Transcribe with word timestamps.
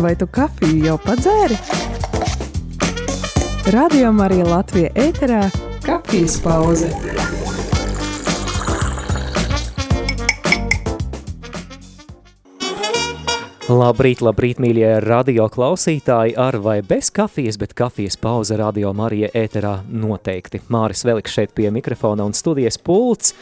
Vai 0.00 0.14
tu 0.16 0.24
kafiju 0.32 0.84
jau 0.86 0.94
padzēri? 0.96 1.56
Radio 3.74 4.08
Marija 4.16 4.46
Latvija 4.48 4.88
ēterā- 4.96 5.40
kafijas 5.88 6.38
pauze. 6.40 6.88
Labrīt, 13.68 14.22
labrīt, 14.24 14.56
mīļie 14.56 15.02
radio 15.04 15.50
klausītāji, 15.52 16.32
ar 16.38 16.56
vai 16.64 16.80
bez 16.80 17.10
kafijas, 17.10 17.58
bet 17.60 17.74
kafijas 17.76 18.16
pauze 18.16 18.56
radio 18.56 18.94
Marija 18.96 19.28
ēterā 19.34 19.82
noteikti. 19.84 20.62
Māris 20.72 21.04
Veliks 21.04 21.36
šeit 21.36 21.52
pie 21.54 21.68
mikrofona 21.70 22.24
un 22.24 22.32
studijas 22.32 22.78
pults. 22.78 23.34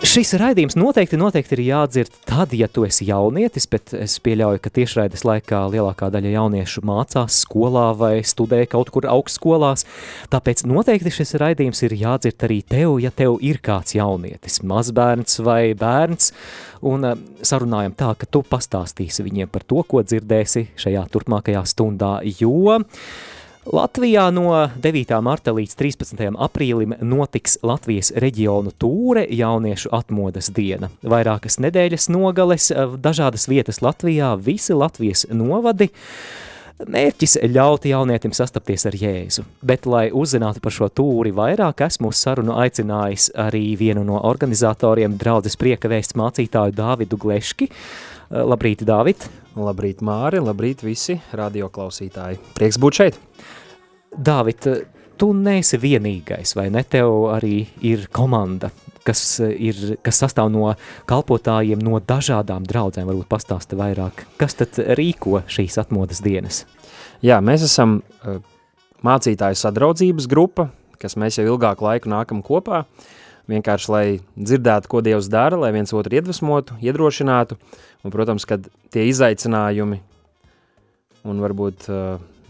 Šis 0.00 0.30
raidījums 0.40 0.78
noteikti, 0.80 1.18
noteikti 1.20 1.58
ir 1.58 1.60
jādzird 1.66 2.14
tad, 2.24 2.54
ja 2.56 2.70
tu 2.72 2.86
esi 2.86 3.04
jaunietis, 3.04 3.66
bet 3.68 3.92
es 3.92 4.14
pieļauju, 4.24 4.62
ka 4.64 4.70
tiešraides 4.72 5.26
laikā 5.28 5.58
lielākā 5.74 6.08
daļa 6.14 6.30
jauniešu 6.38 6.80
mācās 6.88 7.42
skolā 7.44 7.90
vai 8.00 8.22
studē 8.24 8.62
kaut 8.72 8.88
kur 8.94 9.04
augstskolās, 9.12 9.84
tāpēc 10.32 10.64
noteikti 10.70 11.12
šis 11.12 11.36
raidījums 11.42 11.84
ir 11.84 11.98
jādzird 12.00 12.46
arī 12.48 12.62
tev, 12.64 12.94
ja 13.04 13.12
tev 13.12 13.36
ir 13.44 13.60
kāds 13.60 13.92
jaunietis, 13.98 14.62
mazbērns 14.64 15.42
vai 15.44 15.74
bērns, 15.76 16.32
un 16.80 17.04
eh, 17.04 17.20
sarunājam 17.44 17.92
tā, 18.00 18.14
ka 18.16 18.24
tu 18.24 18.40
pastāstīsi 18.40 19.26
viņiem 19.28 19.52
par 19.52 19.68
to, 19.68 19.84
ko 19.84 20.00
dzirdēsi 20.00 20.70
šajā 20.80 21.04
turpmākajā 21.12 21.66
stundā, 21.68 22.16
jo 22.40 22.72
Latvijā 23.66 24.30
no 24.32 24.54
9. 24.80 25.10
marta 25.20 25.52
līdz 25.52 25.74
13. 25.76 26.20
aprīlim 26.40 26.94
notiks 27.04 27.58
Latvijas 27.60 28.08
reģionu 28.16 28.72
tūre 28.80 29.26
jauniešu 29.28 29.90
atmodas 29.92 30.48
diena. 30.56 30.88
Vairākas 31.04 31.58
nedēļas 31.60 32.08
nogales, 32.08 32.70
dažādas 33.04 33.44
vietas 33.52 33.82
Latvijā, 33.84 34.32
visi 34.40 34.72
Latvijas 34.72 35.26
novadi. 35.28 35.90
Mērķis 36.88 37.36
ļaut 37.52 37.84
jaunietim 37.84 38.32
sastapties 38.32 38.86
ar 38.88 38.96
Jēzu, 38.96 39.44
bet, 39.60 39.84
lai 39.84 40.06
uzzinātu 40.08 40.64
par 40.64 40.72
šo 40.72 40.88
tūri 40.88 41.34
vairāk, 41.36 41.84
esmu 41.84 42.14
uz 42.14 42.22
sarunu 42.24 42.56
aicinājis 42.62 43.28
arī 43.36 43.74
vienu 43.76 44.06
no 44.08 44.22
organizatoriem, 44.24 45.20
draudzes 45.20 45.60
prieka 45.60 45.92
vēsts 45.92 46.16
mācītāju 46.16 46.72
Dāvidu 46.80 47.20
Gleški. 47.20 47.68
Labrīt, 48.32 48.88
Dāvid! 48.88 49.28
Labrīt, 49.58 49.98
Māri! 50.06 50.38
Labrīt, 50.38 50.84
visi 50.86 51.16
radioklausītāji! 51.34 52.38
Prieks 52.54 52.78
būt 52.78 52.98
šeit! 53.00 53.16
Dāvid, 54.14 54.66
tu 55.18 55.30
neesi 55.34 55.78
vienīgais, 55.80 56.54
vai 56.54 56.68
ne? 56.70 56.84
Tev 56.86 57.26
arī 57.34 57.64
ir 57.86 58.06
komanda, 58.14 58.70
kas, 59.06 59.40
ir, 59.40 59.96
kas 60.06 60.22
sastāv 60.22 60.52
no 60.54 60.70
kalpotājiem 61.10 61.82
no 61.82 61.98
dažādām 61.98 62.66
draudzēm. 62.68 63.10
Varbūt 63.10 63.30
pastāsti 63.30 63.78
vairāk, 63.78 64.22
kas 64.38 64.54
tad 64.60 64.78
rīko 64.98 65.42
šīs 65.50 65.80
atmodas 65.82 66.22
dienas? 66.22 66.62
Jā, 67.26 67.40
mēs 67.42 67.66
esam 67.66 67.98
uh, 68.00 68.38
mācītāju 69.06 69.58
sadraudzības 69.58 70.30
grupa, 70.30 70.70
kas 71.02 71.18
mēs 71.18 71.40
jau 71.40 71.48
ilgāku 71.50 71.88
laiku 71.88 72.12
nākam 72.12 72.44
kopā, 72.44 72.84
vienkārši, 73.50 73.90
lai 73.92 74.04
dzirdētu, 74.38 74.90
ko 74.90 75.02
Dievs 75.04 75.28
dara, 75.32 75.58
lai 75.60 75.72
viens 75.74 75.92
otru 75.96 76.16
iedvesmotu, 76.18 76.78
iedrošinātu, 76.84 77.58
un, 78.04 78.14
protams, 78.14 78.46
kad 78.48 78.68
tie 78.94 79.06
izaicinājumi 79.10 80.00
un 81.28 81.42
varbūt 81.44 81.88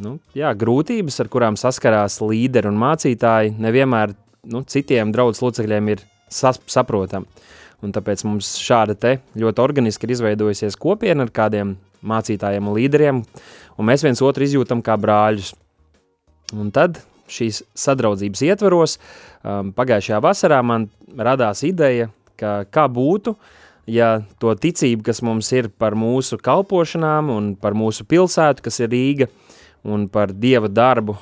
nu, 0.04 0.16
jā, 0.36 0.52
grūtības, 0.56 1.20
ar 1.22 1.30
kurām 1.32 1.58
saskarās 1.60 2.20
līderi 2.22 2.70
un 2.70 2.78
mācītāji, 2.80 3.56
nevienmēr 3.60 4.14
nu, 4.50 4.62
citiem 4.68 5.12
draudzes 5.14 5.42
locekļiem 5.44 5.92
ir 5.94 6.04
sas, 6.32 6.60
saprotama. 6.70 7.28
Un 7.80 7.94
tāpēc 7.96 8.26
mums 8.28 8.58
šāda 8.60 9.16
ļoti 9.40 9.62
organiski 9.62 10.04
ir 10.04 10.12
izveidojusies 10.12 10.76
kopiena 10.80 11.24
ar 11.24 11.32
kādiem 11.32 11.78
mācītājiem 12.04 12.68
un 12.68 12.76
līderiem, 12.76 13.22
un 13.76 13.88
mēs 13.88 14.04
viens 14.04 14.20
otru 14.24 14.44
izjūtam 14.44 14.82
kā 14.84 14.96
brāļus. 15.00 15.54
Un 16.56 16.68
tad 16.74 17.00
šīs 17.30 17.62
sadraudzības 17.78 18.42
ietvaros 18.48 18.96
um, 18.98 19.72
pagājušajā 19.76 20.20
vasarā 20.24 20.60
man 20.66 20.88
radās 21.16 21.64
ideja, 21.66 22.10
ka 22.40 22.64
kā 22.72 22.86
būtu, 22.90 23.34
ja 23.90 24.20
to 24.42 24.54
ticību, 24.56 25.04
kas 25.06 25.22
mums 25.26 25.50
ir 25.54 25.70
par 25.70 25.96
mūsu 25.98 26.38
kalpošanām 26.40 27.30
un 27.34 27.52
par 27.60 27.76
mūsu 27.78 28.06
pilsētu, 28.08 28.64
kas 28.64 28.80
ir 28.82 28.92
Rīga, 28.94 29.30
un 29.84 30.08
par 30.12 30.32
Dieva 30.36 30.68
darbu 30.68 31.16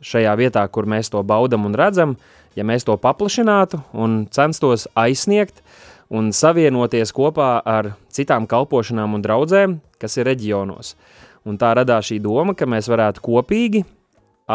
šajā 0.00 0.32
vietā, 0.40 0.64
kur 0.72 0.88
mēs 0.88 1.12
to 1.12 1.22
baudam 1.26 1.66
un 1.68 1.76
redzam, 1.76 2.16
ja 2.56 2.64
mēs 2.66 2.86
to 2.86 2.96
paplašinātu 3.00 3.82
un 3.92 4.24
censtos 4.32 4.88
aizsniegt 4.98 5.62
un 6.10 6.32
savienoties 6.34 7.12
kopā 7.14 7.60
ar 7.62 7.92
citām 8.10 8.48
kalpošanām 8.50 9.14
un 9.14 9.24
draudzēm, 9.24 9.78
kas 10.00 10.18
ir 10.18 10.26
reģionos. 10.30 10.96
Un 11.46 11.56
tā 11.60 11.72
radās 11.76 12.10
šī 12.10 12.18
doma, 12.20 12.56
ka 12.56 12.66
mēs 12.68 12.90
varētu 12.90 13.22
kopīgi 13.24 13.84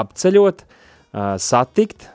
apceļot, 0.02 0.66
satikt 1.42 2.10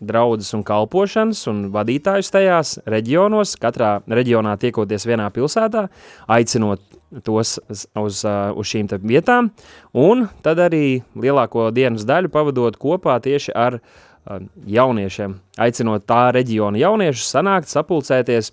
draudzes 0.00 0.52
un 0.54 0.62
kalpošanas 0.66 1.40
un 1.50 1.64
vadītājus 1.74 2.30
tajās 2.32 2.74
reģionos, 2.88 3.56
katrā 3.60 3.98
reģionā 4.06 4.54
tiekoties 4.60 5.06
vienā 5.08 5.28
pilsētā, 5.34 5.88
aicinot 6.30 6.82
tos 7.24 7.56
uz, 7.66 7.86
uz 7.98 8.68
šīm 8.68 8.90
vietām, 9.02 9.50
un 9.96 10.28
tad 10.44 10.60
arī 10.62 11.00
lielāko 11.18 11.70
dienas 11.74 12.06
daļu 12.08 12.30
pavadot 12.32 12.78
kopā 12.78 13.18
tieši 13.24 13.54
ar 13.56 13.80
jauniešiem, 14.68 15.38
aicinot 15.58 16.04
tā 16.06 16.28
reģiona 16.36 16.78
jauniešus 16.78 17.30
sanākt, 17.32 17.72
sapulcēties, 17.72 18.52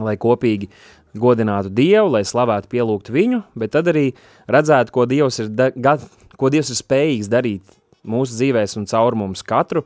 lai 0.00 0.16
kopīgi 0.20 0.70
godinātu 1.18 1.70
Dievu, 1.74 2.12
lai 2.14 2.24
slavētu 2.26 2.70
pielūgtu 2.70 3.14
viņu, 3.14 3.42
bet 3.58 3.72
tad 3.74 3.90
arī 3.90 4.10
redzētu, 4.50 4.94
ko 4.94 5.06
Dievs 5.10 5.40
ir, 5.42 5.50
da, 5.50 5.96
ko 6.38 6.50
Dievs 6.52 6.70
ir 6.70 6.78
spējīgs 6.78 7.30
darīt 7.30 7.79
mūsu 8.06 8.36
dzīvēs 8.36 8.76
un 8.80 8.86
caur 8.90 9.16
mums 9.18 9.42
katru, 9.46 9.84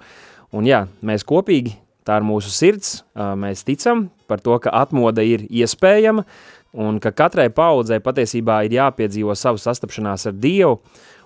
un 0.54 0.68
jā, 0.68 0.84
mēs 1.04 1.26
kopīgi, 1.26 1.76
tā 2.04 2.18
ir 2.20 2.26
mūsu 2.26 2.52
sirds, 2.52 2.98
mēs 3.14 3.64
ticam 3.66 4.08
par 4.28 4.42
to, 4.44 4.56
ka 4.62 4.72
atmoda 4.74 5.24
ir 5.24 5.46
iespējama, 5.48 6.26
un 6.74 7.00
ka 7.02 7.14
katrai 7.14 7.48
paudzei 7.54 8.00
patiesībā 8.02 8.64
ir 8.66 8.78
jāpiedzīvo 8.78 9.34
savu 9.38 9.60
sastapšanās 9.62 10.28
ar 10.30 10.36
Dievu, 10.36 10.78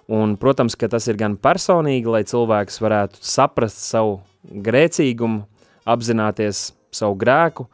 un, 0.08 0.36
protams, 0.40 0.76
ka 0.78 0.88
tas 0.92 1.08
ir 1.08 1.18
gan 1.20 1.36
personīgi, 1.40 2.08
lai 2.08 2.24
cilvēks 2.28 2.80
varētu 2.84 3.20
saprast 3.24 3.82
savu 3.84 4.18
grēcīgumu, 4.48 5.44
apzināties 5.88 6.70
savu 6.94 7.16
grēku, 7.20 7.68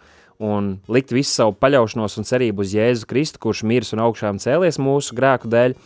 un 0.45 0.75
likt 0.91 1.13
visu 1.15 1.31
savu 1.31 1.55
paļaušanos 1.63 2.19
un 2.19 2.27
cerību 2.27 2.65
uz 2.65 2.75
Jēzu 2.75 3.07
Kristu, 3.11 3.41
kurš 3.43 3.63
mirs 3.69 3.95
un 3.95 4.03
augšām 4.05 4.41
cēlies 4.43 4.81
mūsu 4.83 5.15
grēku 5.17 5.51
dēļ, 5.51 5.77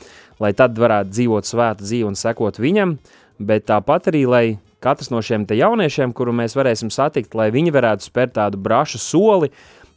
lai 0.42 0.52
tad 0.56 0.78
varētu 0.78 1.14
dzīvot 1.14 1.48
svētu 1.48 1.86
dzīvi 1.86 2.08
un 2.08 2.16
sekot 2.18 2.60
viņam, 2.62 2.96
bet 3.38 3.68
tāpat 3.70 4.10
arī, 4.12 4.24
lai 4.28 4.46
katrs 4.84 5.10
no 5.10 5.22
šiem 5.24 5.46
jauniešiem, 5.48 6.14
kuru 6.14 6.32
mēs 6.32 6.56
varēsim 6.58 6.90
satikt, 6.94 7.34
lai 7.34 7.50
viņi 7.54 7.74
varētu 7.74 8.06
spērt 8.06 8.36
tādu 8.38 8.60
brašu 8.62 9.00
soli 9.02 9.50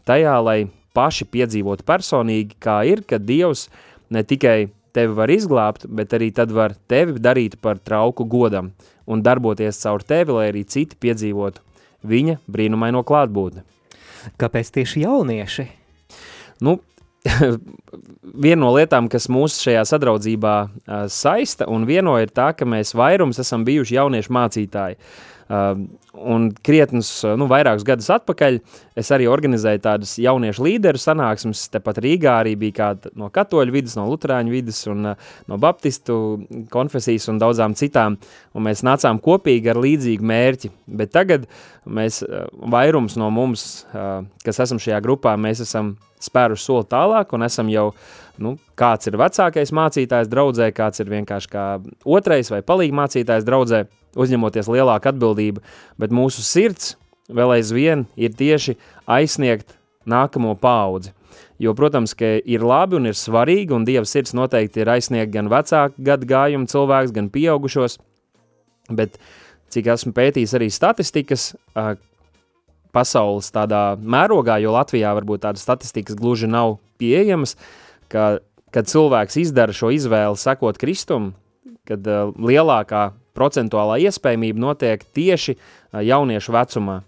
tajā, 0.05 0.37
lai 0.41 0.59
paši 0.97 1.25
piedzīvot 1.31 1.85
personīgi, 1.87 2.57
kā 2.59 2.81
ir, 2.89 3.03
ka 3.07 3.21
Dievs 3.21 3.69
ne 4.11 4.23
tikai 4.27 4.71
tevi 4.91 5.15
var 5.15 5.31
izglābt, 5.31 5.85
bet 5.87 6.13
arī 6.17 6.31
tad 6.35 6.51
var 6.51 6.75
tevi 6.91 7.19
darīt 7.19 7.57
par 7.61 7.79
trauku 7.79 8.25
godam 8.27 8.71
un 9.07 9.23
darboties 9.23 9.79
caur 9.83 10.03
tevi, 10.03 10.35
lai 10.35 10.49
arī 10.51 10.65
citi 10.67 10.97
piedzīvotu 10.99 11.63
viņa 12.07 12.39
brīnumaino 12.51 13.03
klātbūtni. 13.07 13.63
Kāpēc 14.41 14.69
tieši 14.75 15.05
jaunieši? 15.05 15.67
Nu, 16.61 16.77
viena 18.45 18.61
no 18.63 18.71
lietām, 18.75 19.09
kas 19.11 19.29
mūs 19.31 19.59
šajā 19.61 19.83
sadraudzībā 19.89 20.55
saista 21.11 21.67
un 21.69 21.85
vieno 21.89 22.15
ir 22.21 22.33
tā, 22.33 22.51
ka 22.57 22.65
mēs 22.65 22.95
vairums 22.97 23.41
esam 23.43 23.65
bijuši 23.67 23.99
jauniešu 23.99 24.33
mācītāji. 24.37 24.97
Uh, 24.97 25.30
Un 25.51 26.49
krietnus, 26.63 27.09
nu, 27.39 27.47
vairākus 27.49 27.83
gadus 27.87 28.09
atpakaļ 28.13 28.57
es 28.99 29.09
arī 29.15 29.25
organizēju 29.31 29.81
tādas 29.83 30.13
jauniešu 30.21 30.63
līderu 30.67 30.99
sanāksmes, 31.01 31.63
tepat 31.73 32.01
Rīgā 32.03 32.35
arī 32.43 32.53
bija 32.59 32.75
kāda 32.77 33.11
no 33.17 33.29
katoļu 33.33 33.73
vidas, 33.73 33.95
no 33.97 34.05
luterāņu 34.09 34.53
vidas 34.53 34.83
un 34.91 35.13
uh, 35.13 35.31
no 35.49 35.57
baptistu 35.61 36.15
konfesijas 36.71 37.29
un 37.31 37.39
daudzām 37.41 37.75
citām, 37.79 38.19
un 38.53 38.67
mēs 38.67 38.83
nācām 38.85 39.21
kopīgi 39.23 39.71
ar 39.71 39.79
līdzīgu 39.81 40.27
mērķi, 40.31 40.71
bet 40.99 41.13
tagad 41.15 41.47
mēs, 41.87 42.21
uh, 42.27 42.45
vairums 42.71 43.17
no 43.19 43.31
mums, 43.33 43.85
uh, 43.95 44.21
kas 44.45 44.61
esam 44.67 44.83
šajā 44.83 44.99
grupā, 45.03 45.37
mēs 45.39 45.63
esam 45.63 45.95
spēruši 46.21 46.67
soli 46.67 46.89
tālāk 46.91 47.31
un 47.33 47.47
esam 47.47 47.71
jau, 47.71 47.87
nu, 48.43 48.57
kāds 48.77 49.09
ir 49.09 49.17
vecākais 49.19 49.73
mācītājs 49.73 50.29
draudzē, 50.31 50.69
kāds 50.75 51.01
ir 51.01 51.11
vienkārši 51.11 51.51
kā 51.55 51.65
otrais 52.05 52.51
vai 52.53 52.61
palīgi 52.67 52.99
mācītājs 52.99 53.47
draudzē, 53.47 53.85
uzņemoties 54.19 54.69
lielāku 54.71 55.11
atbildību, 55.11 55.63
bet 56.01 56.13
mūsu 56.15 56.43
sirds 56.45 56.95
vēl 57.31 57.55
aizvien 57.57 58.05
ir 58.19 58.35
tieši 58.37 58.77
aizsniegt 59.09 59.75
nākamo 60.09 60.55
paudzi. 60.59 61.13
Jo, 61.61 61.75
protams, 61.77 62.15
ka 62.17 62.25
ir 62.41 62.63
labi 62.65 62.97
un 62.97 63.07
ir 63.11 63.17
svarīgi, 63.17 63.71
un 63.75 63.85
Dieva 63.85 64.07
sirds 64.09 64.33
noteikti 64.33 64.81
ir 64.81 64.89
aizsniegt 64.89 65.31
gan 65.33 65.49
vecāku 65.51 66.01
gadu 66.01 66.27
gājumu 66.27 66.67
cilvēks, 66.71 67.13
gan 67.13 67.29
pieaugušos, 67.31 67.99
bet 68.97 69.19
cik 69.71 69.91
esmu 69.93 70.11
pētījis 70.17 70.55
arī 70.57 70.71
statistikas, 70.73 71.51
pasaules 72.91 73.51
tādā 73.53 73.93
mērogā, 74.01 74.57
jo 74.59 74.73
Latvijā 74.73 75.13
varbūt 75.15 75.45
tādas 75.45 75.63
statistikas 75.63 76.17
gluži 76.19 76.49
nav 76.51 76.79
pieejamas, 76.99 77.55
ka 78.11 78.41
kad 78.71 78.87
cilvēks 78.87 79.37
izdara 79.41 79.75
šo 79.75 79.91
izvēli 79.93 80.39
sekot 80.39 80.79
Kristum, 80.79 81.33
kad 81.87 82.05
uh, 82.07 82.31
lielākā 82.39 83.11
procentuālā 83.37 83.99
iespējamība 84.07 84.61
notiek 84.61 85.05
tieši 85.15 85.57
jauniešu 85.93 86.55
vecumā. 86.55 87.01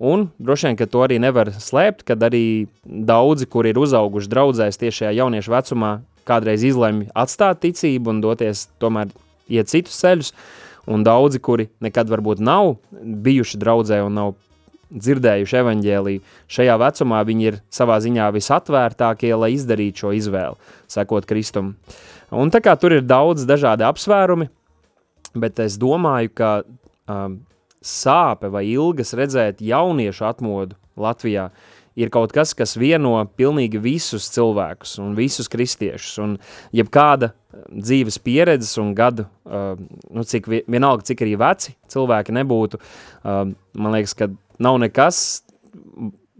Un 0.00 0.30
droši 0.40 0.70
vien, 0.70 0.76
ka 0.80 0.88
to 0.88 1.02
arī 1.04 1.18
nevar 1.20 1.50
slēpt, 1.52 2.06
kad 2.08 2.22
arī 2.24 2.68
daudzi, 2.84 3.44
kuri 3.44 3.74
ir 3.74 3.80
uzauguši 3.82 4.30
draudzēs 4.32 4.80
tieši 4.80 5.02
šajā 5.02 5.16
jauniešu 5.18 5.52
vecumā, 5.52 5.90
kādreiz 6.28 6.64
izlemj 6.64 7.10
atstāt 7.12 7.60
ticību 7.64 8.14
un 8.14 8.22
doties 8.24 8.68
tomēr 8.80 9.12
iet 9.52 9.68
citus 9.68 9.98
ceļus, 10.00 10.32
un 10.88 11.04
daudzi, 11.04 11.40
kuri 11.42 11.68
nekad 11.84 12.08
varbūt 12.08 12.40
nav 12.40 12.78
bijuši 12.90 13.60
draudzē 13.60 14.00
un 14.06 14.16
nav 14.16 14.38
dzirdējuši 14.90 15.58
evaņģēliju, 15.60 16.22
šajā 16.50 16.76
vecumā 16.82 17.20
viņi 17.26 17.46
ir 17.46 17.58
savā 17.70 18.00
ziņā 18.02 18.30
visatvērtākie, 18.34 19.30
lai 19.38 19.52
izdarītu 19.54 20.06
šo 20.06 20.14
izvēli, 20.16 20.72
sekot 20.90 21.28
Kristum. 21.30 21.74
Un 22.34 22.50
tā 22.50 22.62
kā 22.64 22.74
tur 22.78 22.96
ir 22.96 23.06
daudz 23.06 23.46
dažādi 23.46 23.86
apsvērumi, 23.86 24.48
bet 25.34 25.60
es 25.62 25.78
domāju, 25.80 26.32
ka 26.34 26.52
um, 27.10 27.40
sāpe 27.80 28.50
vai 28.52 28.64
ilgas 28.70 29.14
redzēt 29.16 29.62
jauniešu 29.64 30.26
atmodu 30.28 30.78
Latvijā 31.00 31.48
ir 32.00 32.10
kaut 32.12 32.32
kas, 32.34 32.52
kas 32.56 32.76
vieno 32.78 33.16
pilnīgi 33.36 33.80
visus 33.82 34.28
cilvēkus 34.34 34.98
un 35.02 35.14
visus 35.18 35.50
kristiešus. 35.50 36.18
Un 36.22 36.36
jebkāda 36.76 37.32
dzīves 37.70 38.20
pieredzes 38.22 38.76
un 38.80 38.94
gadu, 38.96 39.26
uh, 39.48 39.74
nu 40.10 40.24
cik 40.26 40.48
vienalga, 40.50 41.06
cik 41.10 41.24
arī 41.26 41.36
veci 41.40 41.76
cilvēki 41.92 42.36
nebūtu, 42.36 42.80
uh, 42.80 43.44
man 43.50 43.96
liekas, 43.96 44.16
ka 44.16 44.30
nav 44.62 44.78
nekas 44.82 45.40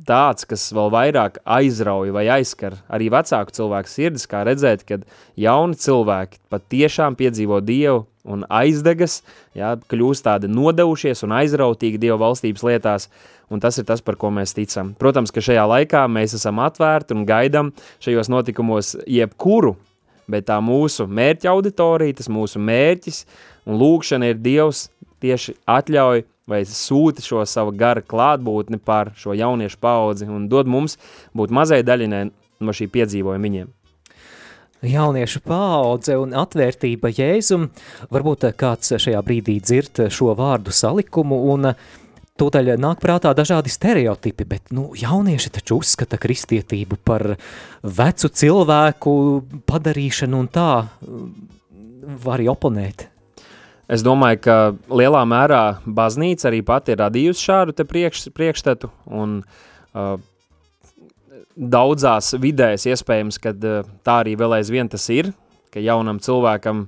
tāds, 0.07 0.47
kas 0.49 0.71
vēl 0.75 0.91
vairāk 0.93 1.41
aizrauja 1.45 2.15
vai 2.15 2.27
aizskar 2.39 2.79
arī 2.93 3.11
vecāku 3.13 3.55
cilvēku 3.57 3.91
sirdis, 3.91 4.27
kā 4.31 4.43
redzēt, 4.49 4.87
kad 4.89 5.05
jauni 5.39 5.79
cilvēki 5.79 6.41
pat 6.53 6.67
tiešām 6.73 7.19
piedzīvo 7.21 7.61
Dievu 7.65 8.07
un 8.25 8.45
aizdegas, 8.53 9.21
jā, 9.57 9.75
kļūst 9.91 10.27
tādi 10.27 10.51
nodevušies 10.51 11.25
un 11.27 11.35
aizrautīgi 11.41 12.01
Dieva 12.01 12.19
valstības 12.21 12.65
lietās, 12.67 13.09
un 13.51 13.63
tas 13.63 13.79
ir 13.81 13.87
tas, 13.89 14.03
par 14.05 14.19
ko 14.21 14.31
mēs 14.35 14.55
ticam. 14.57 14.93
Protams, 15.01 15.33
ka 15.35 15.43
šajā 15.45 15.65
laikā 15.71 16.05
mēs 16.11 16.37
esam 16.39 16.61
atvērti 16.63 17.17
un 17.17 17.25
gaidam 17.29 17.73
šajos 18.05 18.31
notikumos 18.33 18.95
jebkuru, 19.09 19.77
bet 20.31 20.47
tā 20.51 20.61
mūsu 20.63 21.09
mērķa 21.11 21.51
auditorija, 21.53 22.21
tas 22.21 22.31
mūsu 22.31 22.61
mērķis 22.63 23.25
un 23.67 23.81
lūkšana 23.81 24.31
ir 24.31 24.43
Dievs 24.43 24.89
tieši 25.21 25.57
atļauj 25.69 26.25
vai 26.51 26.63
sūti 26.67 27.23
šo 27.25 27.43
savu 27.47 27.75
garu 27.79 28.03
klātbūtni 28.07 28.81
par 28.83 29.13
šo 29.19 29.35
jauniešu 29.39 29.79
paudzi 29.83 30.29
un 30.31 30.49
dod 30.51 30.71
mums 30.71 30.97
būt 31.37 31.53
mazai 31.55 31.83
daļinai 31.87 32.25
no 32.61 32.75
šī 32.77 32.91
piedzīvojuma 32.93 33.47
viņiem. 33.47 33.69
Jauniešu 34.81 35.43
paudze 35.45 36.15
un 36.17 36.33
atvērtība 36.41 37.11
Jēzum, 37.13 37.67
varbūt 38.13 38.47
kāds 38.57 38.95
šajā 38.97 39.21
brīdī 39.27 39.59
dzird 39.61 40.07
šo 40.09 40.33
vārdu 40.39 40.73
salikumu 40.73 41.37
un 41.53 41.75
tūdaļ 42.41 42.73
nāk 42.81 43.03
prātā 43.03 43.35
dažādi 43.37 43.69
stereotipi, 43.73 44.47
bet 44.49 44.73
nu, 44.73 44.89
jaunieši 44.97 45.53
taču 45.59 45.83
uzskata 45.83 46.17
kristietību 46.21 46.97
par 47.05 47.35
vecu 47.85 48.33
cilvēku 48.33 49.15
padarīšanu 49.69 50.41
un 50.41 50.49
tā 50.49 50.71
var 52.25 52.39
arī 52.39 52.49
oponēt. 52.49 53.11
Es 53.91 54.05
domāju, 54.07 54.39
ka 54.45 54.57
lielā 54.89 55.27
mērā 55.29 55.65
baznīca 55.85 56.49
arī 56.49 56.63
pati 56.65 56.95
ir 56.95 57.03
radījusi 57.03 57.47
šādu 57.51 57.85
priekš, 57.85 58.29
priekšstatu, 58.33 58.89
un 59.11 59.41
uh, 59.43 60.15
daudzās 61.61 62.33
vidēs 62.41 62.87
iespējams, 62.89 63.39
ka 63.43 63.53
uh, 63.53 63.87
tā 64.07 64.21
arī 64.25 64.37
vēl 64.41 64.57
aizvien 64.61 64.89
tas 64.89 65.07
ir, 65.13 65.33
ka 65.71 65.83
jaunam 65.83 66.21
cilvēkam 66.23 66.87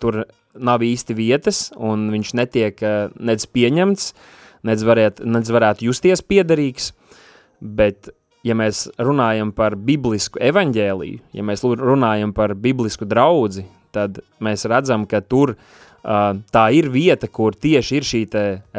tur 0.00 0.24
nav 0.58 0.82
īsti 0.82 1.14
vietas, 1.14 1.68
un 1.76 2.08
viņš 2.14 2.34
netiek 2.38 2.80
uh, 2.82 3.12
nedz 3.20 3.46
pieņemts, 3.52 4.12
nedz, 4.68 4.86
variet, 4.86 5.20
nedz 5.22 5.52
varētu 5.54 5.86
justies 5.90 6.24
piederīgs, 6.24 6.92
bet 7.60 8.10
ja 8.46 8.56
mēs 8.58 8.86
runājam 9.02 9.52
par 9.54 9.76
biblisku 9.76 10.40
evaņģēliju, 10.42 11.20
ja 11.36 11.44
mēs 11.44 11.64
runājam 11.66 12.32
par 12.34 12.54
biblisku 12.56 13.06
draudzi, 13.08 13.66
tad 13.94 14.22
mēs 14.44 14.64
redzam, 14.70 15.04
ka 15.10 15.20
tur 15.20 15.54
uh, 15.54 16.32
tā 16.54 16.64
ir 16.76 16.88
vieta, 16.94 17.28
kur 17.28 17.56
tieši 17.56 18.00
ir 18.00 18.08
šī 18.08 18.24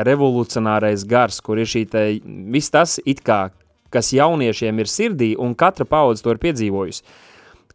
revolucionārais 0.09 1.05
gars, 1.09 1.39
kur 1.43 1.61
ir 1.61 1.69
šī 1.69 1.85
te, 1.91 2.05
viss 2.25 2.73
tas 2.73 2.97
it 3.05 3.21
kā, 3.25 3.47
kas 3.93 4.13
jauniešiem 4.15 4.79
ir 4.81 4.91
sirdī, 4.91 5.33
un 5.39 5.55
katra 5.57 5.87
paudze 5.89 6.25
to 6.25 6.33
ir 6.33 6.41
piedzīvojusi. 6.43 7.03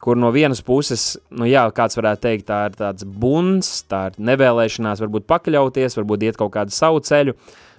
Kur 0.04 0.18
no 0.20 0.28
vienas 0.34 0.60
puses, 0.60 1.14
nu 1.32 1.46
jā, 1.48 1.62
kāds 1.72 1.96
varētu 1.96 2.26
teikt, 2.26 2.48
tā 2.50 2.64
ir 2.68 2.74
tāds 2.76 3.06
buns, 3.08 3.78
tā 3.88 4.10
ir 4.10 4.18
nevēlēšanās 4.32 5.00
varbūt 5.00 5.28
pakļauties, 5.30 5.96
varbūt 5.96 6.26
iet 6.26 6.40
kaut 6.40 6.52
kādu 6.58 6.74
savu 6.76 7.00
ceļu, 7.04 7.32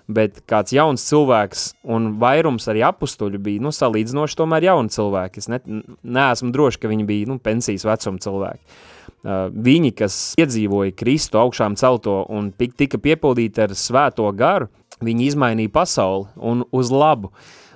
bet 0.10 0.42
kāds 0.50 0.74
jauns 0.74 1.06
cilvēks 1.06 1.68
un 1.94 2.16
vairums 2.22 2.66
arī 2.72 2.82
apustuļu 2.88 3.42
bija, 3.46 3.62
nu, 3.66 3.74
salīdzinoši 3.74 4.40
tomēr 4.42 4.72
jauni 4.72 4.94
cilvēki. 4.94 5.44
Es 5.44 5.52
ne, 5.54 5.62
neesmu 6.02 6.50
droši, 6.56 6.82
ka 6.82 6.90
viņi 6.90 7.08
bija, 7.10 7.30
nu, 7.30 7.38
pensijas 7.42 7.86
vecuma 7.86 8.22
cilvēki 8.22 8.84
viņi, 9.26 9.92
kas 9.98 10.16
piedzīvoja 10.38 10.94
Kristu 10.98 11.40
augšām 11.42 11.76
celto 11.80 12.24
un 12.30 12.52
tika 12.54 13.00
piepildīti 13.02 13.64
ar 13.66 13.76
svēto 13.78 14.30
garu, 14.38 14.70
viņi 15.06 15.32
izmainīja 15.32 15.74
pasauli 15.74 16.28
un 16.38 16.66
uz 16.72 16.92
labu. 16.94 17.32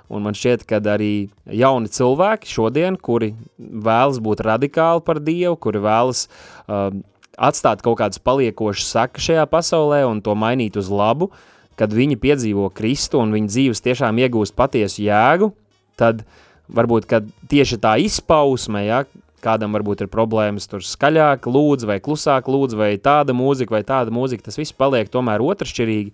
Un 0.09 0.25
man 0.25 0.33
šķiet, 0.33 0.65
ka 0.65 0.79
arī 0.89 1.29
jauni 1.45 1.91
cilvēki 1.93 2.49
šodien, 2.49 2.97
kuri 2.97 3.35
vēlas 3.59 4.17
būt 4.25 4.41
radikāli 4.47 5.05
par 5.05 5.21
Dievu, 5.21 5.53
kuri 5.61 5.83
vēlas 5.85 6.25
uh, 6.25 6.89
atstāt 7.37 7.83
kaut 7.85 7.99
kādas 8.01 8.21
paliekošas 8.21 8.89
sekas 8.95 9.29
šajā 9.29 9.45
pasaulē 9.51 10.01
un 10.09 10.23
to 10.25 10.33
mainīt 10.33 10.79
uz 10.81 10.89
labu, 10.89 11.29
kad 11.79 11.93
viņi 11.95 12.19
piedzīvo 12.19 12.67
Kristu 12.75 13.21
un 13.21 13.31
viņa 13.35 13.53
dzīves 13.53 13.85
tiešām 13.85 14.19
iegūst 14.25 14.57
patiesu 14.57 15.05
jēgu, 15.05 15.53
tad 15.99 16.25
varbūt, 16.73 17.07
tieši 17.51 17.79
tā 17.81 17.95
izpausme, 18.03 18.83
ja, 18.89 19.03
kādam 19.43 19.75
varbūt 19.77 20.03
ir 20.03 20.11
problēmas 20.11 20.67
tur 20.69 20.83
skaļāk 20.83 21.47
lūdz 21.47 21.87
vai 21.87 21.99
klusāk 22.03 22.49
lūdz 22.51 22.75
vai 22.79 22.91
tāda 22.99 23.35
mūzika 23.35 23.77
vai 23.77 23.83
tāda 23.87 24.13
mūzika, 24.13 24.49
tas 24.49 24.59
viss 24.59 24.75
paliek 24.75 25.07
tomēr 25.11 25.43
otršķirīgi, 25.43 26.11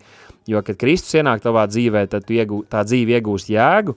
jo, 0.49 0.61
kad 0.65 0.77
Kristus 0.81 1.17
ienāk 1.19 1.43
tavā 1.43 1.65
dzīvē, 1.71 2.05
tad 2.11 2.29
iegū, 2.31 2.63
tā 2.71 2.83
dzīve 2.87 3.17
iegūst 3.17 3.49
jēgu, 3.53 3.95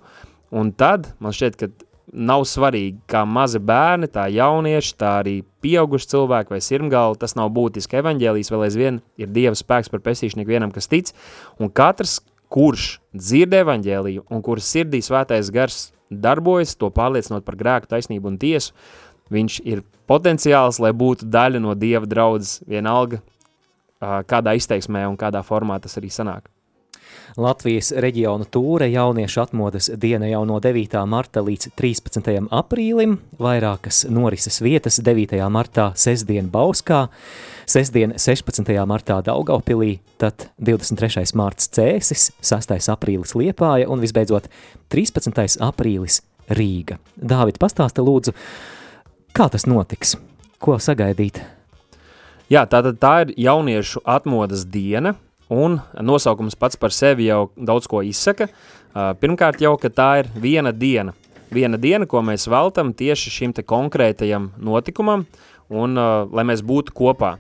un 0.57 0.73
tad 0.77 1.13
man 1.23 1.37
šķiet, 1.37 1.59
ka 1.61 1.71
nav 2.13 2.47
svarīgi, 2.49 2.97
kā 3.11 3.25
mazi 3.29 3.61
bērni, 3.61 4.09
tā 4.13 4.27
jaunieši, 4.33 4.95
tā 5.01 5.13
arī 5.21 5.35
pieauguši 5.65 6.09
cilvēki 6.15 6.55
vai 6.55 6.61
sirmgali, 6.65 7.19
tas 7.21 7.37
nav 7.37 7.51
būtiski. 7.57 7.99
Evaņģēlijas, 8.01 8.51
vēl 8.53 8.65
aizvien 8.65 9.01
ir 9.21 9.33
Dieva 9.35 9.59
spēks 9.59 9.93
par 9.93 10.03
pestīšnieku 10.07 10.49
vienam, 10.49 10.73
kas 10.73 10.89
tic, 10.89 11.13
un 11.61 11.69
katrs, 11.69 12.19
kurš 12.49 12.95
dzird 13.13 13.53
evaņģēliju 13.61 14.25
un 14.33 14.43
kuras 14.45 14.71
sirdī 14.73 15.03
svētais 15.05 15.51
gars 15.53 15.91
darbojas, 16.09 16.77
to 16.81 16.89
pārliecinot 16.95 17.45
par 17.45 17.59
grēku, 17.61 17.91
taisnību 17.91 18.33
un 18.33 18.39
tiesu, 18.41 18.73
viņš 19.33 19.59
ir 19.69 19.85
potenciāls, 20.09 20.81
lai 20.81 20.95
būtu 20.97 21.29
daļa 21.29 21.61
no 21.61 21.75
Dieva 21.77 22.09
draudzes. 22.09 22.63
Vienalga, 22.69 23.21
kādā 24.01 24.55
izteiksmē 24.59 25.07
un 25.09 25.19
kādā 25.19 25.43
formā 25.47 25.81
tas 25.83 25.99
arī 26.01 26.11
sanāk. 26.13 26.49
Latvijas 27.37 27.91
reģiona 27.93 28.47
tūre 28.49 28.87
jauniešu 28.89 29.43
atmodas 29.43 29.91
diena 30.01 30.31
jau 30.31 30.41
no 30.49 30.57
9. 30.65 30.97
marta 31.07 31.43
līdz 31.45 31.75
13. 31.77 32.31
aprīlim, 32.57 33.19
vairākas 33.39 34.07
norises 34.09 34.63
vietas 34.65 34.97
9. 35.05 35.37
martā 35.53 35.91
sestdien 35.99 36.49
Bauskā, 36.51 37.07
sestdien 37.69 38.17
16. 38.17 38.73
martā 38.89 39.21
Daugaupilī, 39.27 39.99
tad 40.19 40.49
23. 40.57 41.29
mārts 41.37 41.69
Cēsis, 41.77 42.31
6. 42.41 42.75
aprīlis 42.97 43.37
Liepāja 43.37 43.91
un 43.93 44.01
visbeidzot 44.03 44.49
13. 44.89 45.61
aprīlis 45.69 46.23
Rīga. 46.49 46.97
Dāvid, 47.21 47.61
pastāsta 47.61 48.03
lūdzu, 48.03 48.33
Kā 49.39 49.47
tas 49.47 49.69
notiks? 49.71 50.17
Ko 50.59 50.81
sagaidīt? 50.83 51.58
Jā, 52.49 52.63
tātad 52.65 52.97
tā 52.97 53.13
ir 53.27 53.35
jauniešu 53.37 54.01
atmodas 54.09 54.63
diena, 54.65 55.13
un 55.53 55.83
nosaukums 56.01 56.57
pats 56.57 56.79
par 56.81 56.95
sevi 56.97 57.27
jau 57.27 57.51
daudz 57.57 57.89
ko 57.91 58.01
izsaka. 58.01 58.49
Pirmkārt 59.21 59.61
jau, 59.61 59.75
ka 59.77 59.91
tā 59.93 60.09
ir 60.23 60.31
viena 60.33 60.73
diena. 60.73 61.13
Viena 61.53 61.77
diena, 61.81 62.09
ko 62.09 62.23
mēs 62.25 62.49
veltam 62.49 62.95
tieši 62.97 63.33
šim 63.35 63.53
te 63.57 63.65
konkrētajam 63.69 64.51
notikumam, 64.65 65.27
un 65.69 66.01
lai 66.33 66.45
mēs 66.49 66.65
būtu 66.65 66.97
kopā. 66.97 67.35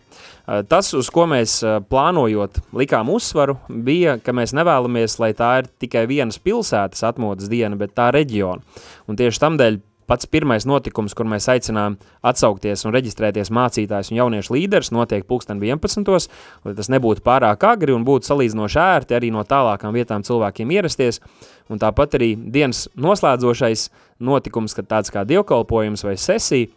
Tas, 0.69 0.93
uz 0.97 1.09
ko 1.12 1.25
mēs 1.29 1.59
plānojot 1.88 2.61
likām 2.77 3.09
uzsvaru, 3.12 3.57
bija, 3.69 4.19
ka 4.21 4.37
mēs 4.37 4.53
nevēlamies, 4.57 5.17
lai 5.25 5.33
tā 5.37 5.55
ir 5.62 5.73
tikai 5.81 6.05
vienas 6.09 6.37
pilsētas 6.37 7.05
atmodas 7.09 7.49
diena, 7.49 7.81
bet 7.81 7.97
tā 7.97 8.11
reģiona. 8.12 8.61
Un 9.09 9.17
tieši 9.17 9.45
tamdēļ 9.45 9.81
Pats 10.09 10.25
pirmais 10.25 10.65
notikums, 10.65 11.12
kur 11.12 11.27
mēs 11.29 11.50
aicinām 11.53 11.99
atsaukties 12.25 12.87
un 12.88 12.95
reģistrēties 12.95 13.50
mācītājs 13.53 14.09
un 14.09 14.17
jauniešu 14.23 14.55
līderis, 14.55 14.88
notiek 14.97 15.27
pulksten 15.29 15.61
11. 15.61 16.09
lai 16.65 16.73
tas 16.79 16.88
nebūtu 16.88 17.21
pārāk 17.27 17.67
agri 17.69 17.93
un 17.93 18.07
būtu 18.09 18.31
salīdzinoši 18.31 18.81
ērti 18.81 19.19
arī 19.19 19.29
no 19.35 19.45
tālākām 19.45 19.93
vietām 19.93 20.25
cilvēkiem 20.25 20.73
ierasties. 20.79 21.21
Un 21.69 21.83
tāpat 21.83 22.17
arī 22.17 22.31
dienas 22.41 22.87
noslēdzošais 22.97 23.91
notikums, 24.25 24.73
kad 24.79 24.88
tāds 24.88 25.12
kā 25.12 25.27
dievkalpojums 25.29 26.07
vai 26.09 26.17
sesija, 26.17 26.73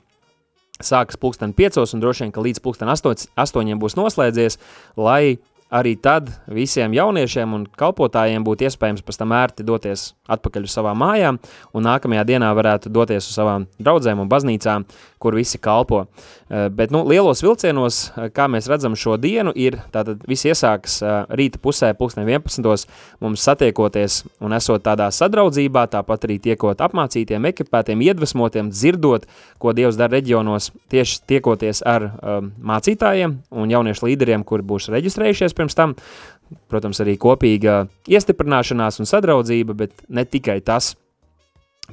sākas 0.84 1.16
pulksten 1.22 1.54
piecos 1.56 1.96
un 1.96 2.04
droši 2.04 2.26
vien, 2.26 2.36
ka 2.36 2.44
līdz 2.44 2.60
pulksten 2.66 2.92
astoņiem 2.92 3.80
būs 3.80 3.96
noslēdzies, 3.96 4.60
lai 5.00 5.38
arī 5.72 5.96
tad 6.04 6.30
visiem 6.52 6.94
jauniešiem 6.96 7.54
un 7.56 7.66
kalpotājiem 7.80 8.44
būtu 8.46 8.68
iespējams 8.68 9.04
pēc 9.08 9.22
tam 9.22 9.36
ērti 9.36 9.66
doties 9.68 10.12
atpakaļ 10.32 10.68
uz 10.68 10.76
savām 10.76 11.00
mājām 11.02 11.40
un 11.74 11.88
nākamajā 11.88 12.26
dienā 12.28 12.52
varētu 12.58 12.92
doties 12.92 13.30
uz 13.30 13.38
savām 13.40 13.68
draudzēm 13.80 14.22
un 14.24 14.32
baznīcām, 14.32 14.86
kur 15.22 15.38
visi 15.38 15.60
kalpo. 15.62 16.06
Eh, 16.50 16.68
bet 16.70 16.92
nu, 16.92 17.04
lielos 17.08 17.44
vilcienos, 17.44 18.10
eh, 18.10 18.30
kā 18.34 18.48
mēs 18.52 18.68
redzam 18.68 18.96
šo 18.98 19.18
dienu, 19.22 19.54
ir 19.56 19.78
tātad 19.94 20.24
viss 20.28 20.48
iesākas 20.50 20.98
eh, 21.06 21.14
rīta 21.38 21.62
pusē, 21.62 21.94
pulksten 21.98 22.26
11. 22.26 22.88
mums 23.22 23.46
satiekoties 23.46 24.24
un 24.42 24.58
esot 24.58 24.84
tādā 24.84 25.08
sadraudzībā, 25.14 25.86
tāpat 25.94 26.28
arī 26.28 26.40
tiekot 26.42 26.82
apmācītiem, 26.82 27.48
ekipētiem, 27.54 28.02
iedvesmotiem, 28.10 28.72
dzirdot, 28.74 29.30
ko 29.62 29.76
Dievs 29.78 30.00
dara 30.00 30.18
reģionos, 30.18 30.72
tieši 30.92 31.22
tiekoties 31.30 31.84
ar 31.88 32.10
um, 32.10 32.52
mācītājiem 32.68 33.38
un 33.52 33.72
jauniešu 33.72 34.10
līderiem, 34.10 34.44
kuri 34.48 34.66
būs 34.68 34.90
reģistrējušies 34.92 35.56
pirms 35.56 35.78
tam, 35.78 35.96
protams, 36.72 37.00
arī 37.04 37.16
kopīga 37.22 37.86
iestiprināšanās 38.12 39.00
un 39.00 39.10
sadraudzība, 39.10 39.78
bet 39.86 40.04
ne 40.10 40.26
tikai 40.28 40.60
tas. 40.66 40.96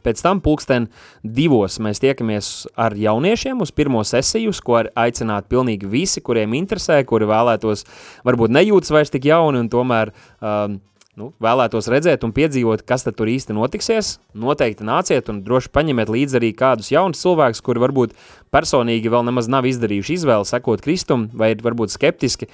Pēc 0.05 0.23
tam 0.25 0.43
pulksten 0.45 0.89
divos 1.23 1.79
mēs 1.83 2.03
tiekamies 2.05 2.51
ar 2.79 2.97
jauniešiem 2.99 3.63
uz 3.65 3.73
pirmo 3.75 4.03
sesiju, 4.07 4.55
uz 4.55 4.63
ko 4.65 4.83
aicināt 4.89 5.49
pilnīgi 5.51 5.89
visi, 5.91 6.25
kuriem 6.25 6.57
interesē, 6.59 7.01
kuri 7.09 7.29
vēlētos, 7.29 7.87
varbūt 8.29 8.55
nejūtas 8.55 8.95
vairs 8.95 9.15
tik 9.15 9.29
jauni 9.31 9.63
un 9.65 9.73
tomēr 9.73 10.13
um, 10.41 10.79
nu, 11.19 11.33
vēlētos 11.43 11.89
redzēt 11.91 12.25
un 12.27 12.33
piedzīvot, 12.37 12.85
kas 12.89 13.05
tad 13.07 13.17
tur 13.19 13.31
īsti 13.31 13.57
notiksies, 13.57 14.17
noteikti 14.39 14.87
nāciet 14.87 15.31
un 15.33 15.43
droši 15.47 15.73
paņemiet 15.75 16.13
līdzi 16.13 16.39
arī 16.39 16.53
kādus 16.57 16.93
jaunus 16.95 17.23
cilvēkus, 17.25 17.63
kuri 17.65 17.83
varbūt 17.83 18.15
personīgi 18.55 19.13
vēl 19.13 19.27
nemaz 19.29 19.51
nav 19.51 19.67
izdarījuši 19.69 20.19
izvēli 20.21 20.49
sekot 20.49 20.85
Kristum 20.85 21.29
vai 21.35 21.53
varbūt 21.59 21.95
skeptiski. 21.95 22.49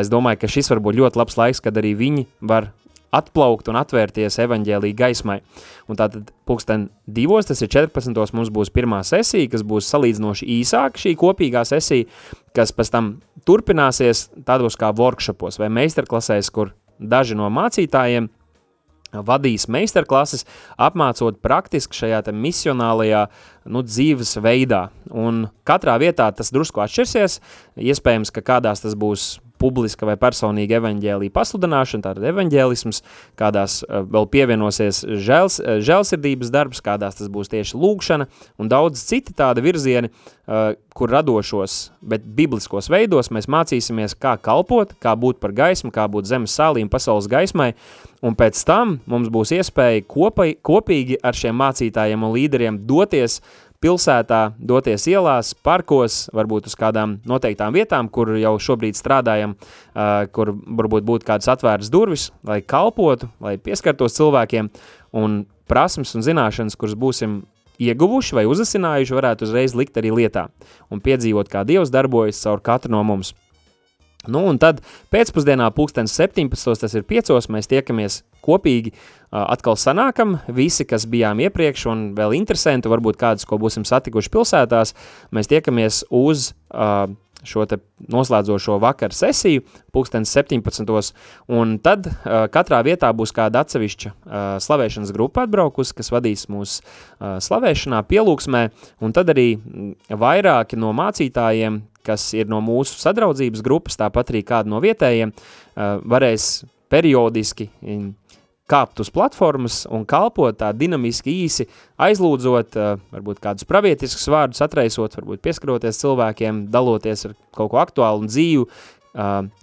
Es 0.00 0.10
domāju, 0.12 0.42
ka 0.42 0.50
šis 0.50 0.72
var 0.74 0.82
būt 0.84 1.00
ļoti 1.00 1.22
labs 1.22 1.38
laiks, 1.40 1.62
kad 1.64 1.78
arī 1.80 1.94
viņi 1.98 2.26
var 2.40 2.72
atplaukt 3.14 3.68
un 3.70 3.78
atvērties 3.80 4.38
evaņģēlī 4.44 4.92
gaismai. 4.98 5.40
Un 5.90 5.98
tātad 5.98 6.30
pulksten 6.46 6.88
divos, 7.06 7.48
tas 7.50 7.62
ir 7.62 7.70
14. 7.72 8.14
mums 8.36 8.52
būs 8.54 8.72
pirmā 8.74 9.02
sesija, 9.06 9.50
kas 9.50 9.66
būs 9.66 9.90
salīdzinoši 9.90 10.48
īsāka 10.60 11.04
šī 11.04 11.16
kopīgā 11.20 11.64
sesija, 11.68 12.08
kas 12.56 12.74
pēc 12.76 12.92
tam 12.94 13.14
turpināsies 13.48 14.28
tādos 14.46 14.78
kā 14.78 14.92
workshopos 14.96 15.58
vai 15.60 15.70
meistarklasēs, 15.80 16.52
kur 16.54 16.74
daži 17.00 17.38
no 17.38 17.50
mācītājiem 17.50 18.28
vadīs 19.10 19.66
meistarklases, 19.66 20.44
apmācot 20.78 21.40
praktiski 21.42 21.96
šajā 21.96 22.22
misionālajā 22.30 23.26
nu, 23.66 23.82
dzīves 23.82 24.36
veidā. 24.42 24.88
Un 25.10 25.48
katrā 25.66 25.96
vietā 25.98 26.30
tas 26.30 26.52
drusku 26.54 26.82
atšķirsies, 26.84 27.40
iespējams, 27.76 28.30
ka 28.30 28.44
kādās 28.46 28.84
tas 28.84 28.94
būs 28.94 29.40
publiska 29.60 30.08
vai 30.08 30.16
personīga 30.20 30.80
evaņģēlīja 30.80 31.34
pasludināšana, 31.36 32.04
tātad 32.06 32.26
evaņģēlisms, 32.32 33.02
kādās 33.40 33.80
uh, 33.84 34.02
vēl 34.08 34.28
pievienosies 34.32 35.04
žēls, 35.20 35.60
uh, 35.60 35.78
žēlsirdības 35.84 36.52
darbs, 36.54 36.82
kādās 36.84 37.20
tas 37.20 37.30
būs 37.32 37.52
tieši 37.52 37.78
lūgšana 37.80 38.28
un 38.58 38.72
daudz 38.72 39.04
citi 39.06 39.36
tādi 39.36 39.64
virzieni, 39.64 40.10
uh, 40.10 40.72
kur 40.96 41.12
radošos, 41.12 41.78
bet 42.02 42.24
bibliskos 42.36 42.90
veidos 42.90 43.30
mēs 43.32 43.48
mācīsimies, 43.50 44.16
kā 44.18 44.34
kalpot, 44.42 44.96
kā 45.02 45.14
būt 45.16 45.40
par 45.42 45.54
gaismu, 45.56 45.92
kā 45.94 46.08
būt 46.10 46.28
zemes 46.30 46.56
sālīm 46.56 46.90
pasaules 46.90 47.28
gaismai, 47.30 47.72
un 48.26 48.36
pēc 48.36 48.58
tam 48.68 48.98
mums 49.10 49.30
būs 49.32 49.54
iespēja 49.56 50.04
kopai, 50.10 50.52
kopīgi 50.60 51.20
ar 51.22 51.36
šiem 51.36 51.56
mācītājiem 51.60 52.26
un 52.26 52.34
līderiem 52.34 52.80
doties 52.88 53.40
pilsētā, 53.80 54.40
doties 54.56 55.06
ielās, 55.08 55.52
parkos, 55.64 56.26
varbūt 56.36 56.68
uz 56.68 56.76
kādām 56.78 57.18
noteiktām 57.28 57.72
vietām, 57.76 58.10
kur 58.12 58.34
jau 58.36 58.54
šobrīd 58.60 58.98
strādājam, 58.98 59.56
kur 60.36 60.52
varbūt 60.52 61.06
būtu 61.08 61.28
kādas 61.28 61.48
atvērtas 61.52 61.92
durvis, 61.92 62.28
lai 62.46 62.60
kalpotu, 62.60 63.30
lai 63.40 63.56
pieskartos 63.56 64.18
cilvēkiem, 64.18 64.68
un 65.16 65.42
prasmes 65.70 66.12
un 66.14 66.26
zināšanas, 66.26 66.76
kuras 66.76 66.98
būsim 66.98 67.40
ieguvuši 67.80 68.36
vai 68.36 68.44
uzasinājuši, 68.50 69.16
varētu 69.16 69.48
uzreiz 69.48 69.74
likt 69.78 69.96
arī 69.96 70.12
lietā 70.12 70.50
un 70.92 71.00
piedzīvot, 71.00 71.48
kā 71.48 71.64
Dievs 71.64 71.92
darbojas 71.92 72.42
caur 72.44 72.60
katru 72.64 72.92
no 72.92 73.00
mums. 73.06 73.32
Nu, 74.28 74.42
un 74.50 74.58
tad 74.60 74.82
pēcpusdienā, 75.14 75.70
pulkstenis 75.72 76.12
17. 76.18 76.74
tas 76.82 76.96
ir 76.98 77.06
5. 77.08 77.30
mēs 77.48 77.70
tiekamies 77.70 78.18
kopīgi 78.44 78.92
atkal 79.32 79.78
sanākam, 79.80 80.36
visi, 80.52 80.84
kas 80.84 81.06
bijām 81.08 81.40
iepriekš 81.40 81.86
un 81.88 82.04
vēl 82.18 82.36
interesanti, 82.36 82.90
varbūt 82.92 83.16
kādus, 83.20 83.48
ko 83.48 83.56
būsim 83.60 83.86
satikuši 83.88 84.32
pilsētās, 84.34 84.92
mēs 85.32 85.48
tiekamies 85.48 86.04
uz 86.10 86.50
šo 87.44 87.64
te 87.64 87.78
noslēdzošo 88.12 88.78
vakaru 88.82 89.16
sesiju, 89.16 89.62
pulkstenis 89.92 90.32
17. 90.36 91.12
un 91.48 91.76
tad 91.82 92.08
uh, 92.10 92.44
katrā 92.52 92.82
vietā 92.84 93.10
būs 93.16 93.32
kāda 93.36 93.64
atsevišķa 93.64 94.10
uh, 94.10 94.42
slavēšanas 94.62 95.12
grupa 95.16 95.46
atbraukus, 95.46 95.94
kas 95.96 96.12
vadīs 96.12 96.46
mūs 96.52 96.80
uh, 96.80 97.38
slavēšanā, 97.42 98.02
pielūksmē, 98.10 98.62
un 99.00 99.16
tad 99.16 99.32
arī 99.32 99.48
vairāki 100.08 100.78
no 100.80 100.92
mācītājiem, 100.96 101.80
kas 102.06 102.28
ir 102.36 102.50
no 102.50 102.62
mūsu 102.64 102.98
sadraudzības 103.00 103.62
grupas, 103.64 103.98
tāpat 104.00 104.32
arī 104.32 104.44
kādi 104.46 104.72
no 104.72 104.80
vietējiem, 104.82 105.32
varēs 106.10 106.50
periodiski 106.90 107.68
kāpt 108.70 109.02
uz 109.02 109.10
platformas 109.10 109.82
un 109.90 110.04
kalpot 110.06 110.54
tā 110.58 110.70
dinamiski 110.76 111.32
īsi, 111.44 111.66
aizlūdzot, 112.00 112.78
varbūt 113.10 113.42
kādus 113.42 113.66
pravietiskus 113.66 114.28
vārdus 114.30 114.62
atraisot, 114.62 115.16
varbūt 115.18 115.42
pieskaroties 115.42 115.98
cilvēkiem, 116.04 116.68
daloties 116.70 117.26
ar 117.26 117.34
kaut 117.56 117.72
ko 117.72 117.80
aktuālu 117.82 118.24
un 118.24 118.30
dzīvu, 118.30 118.68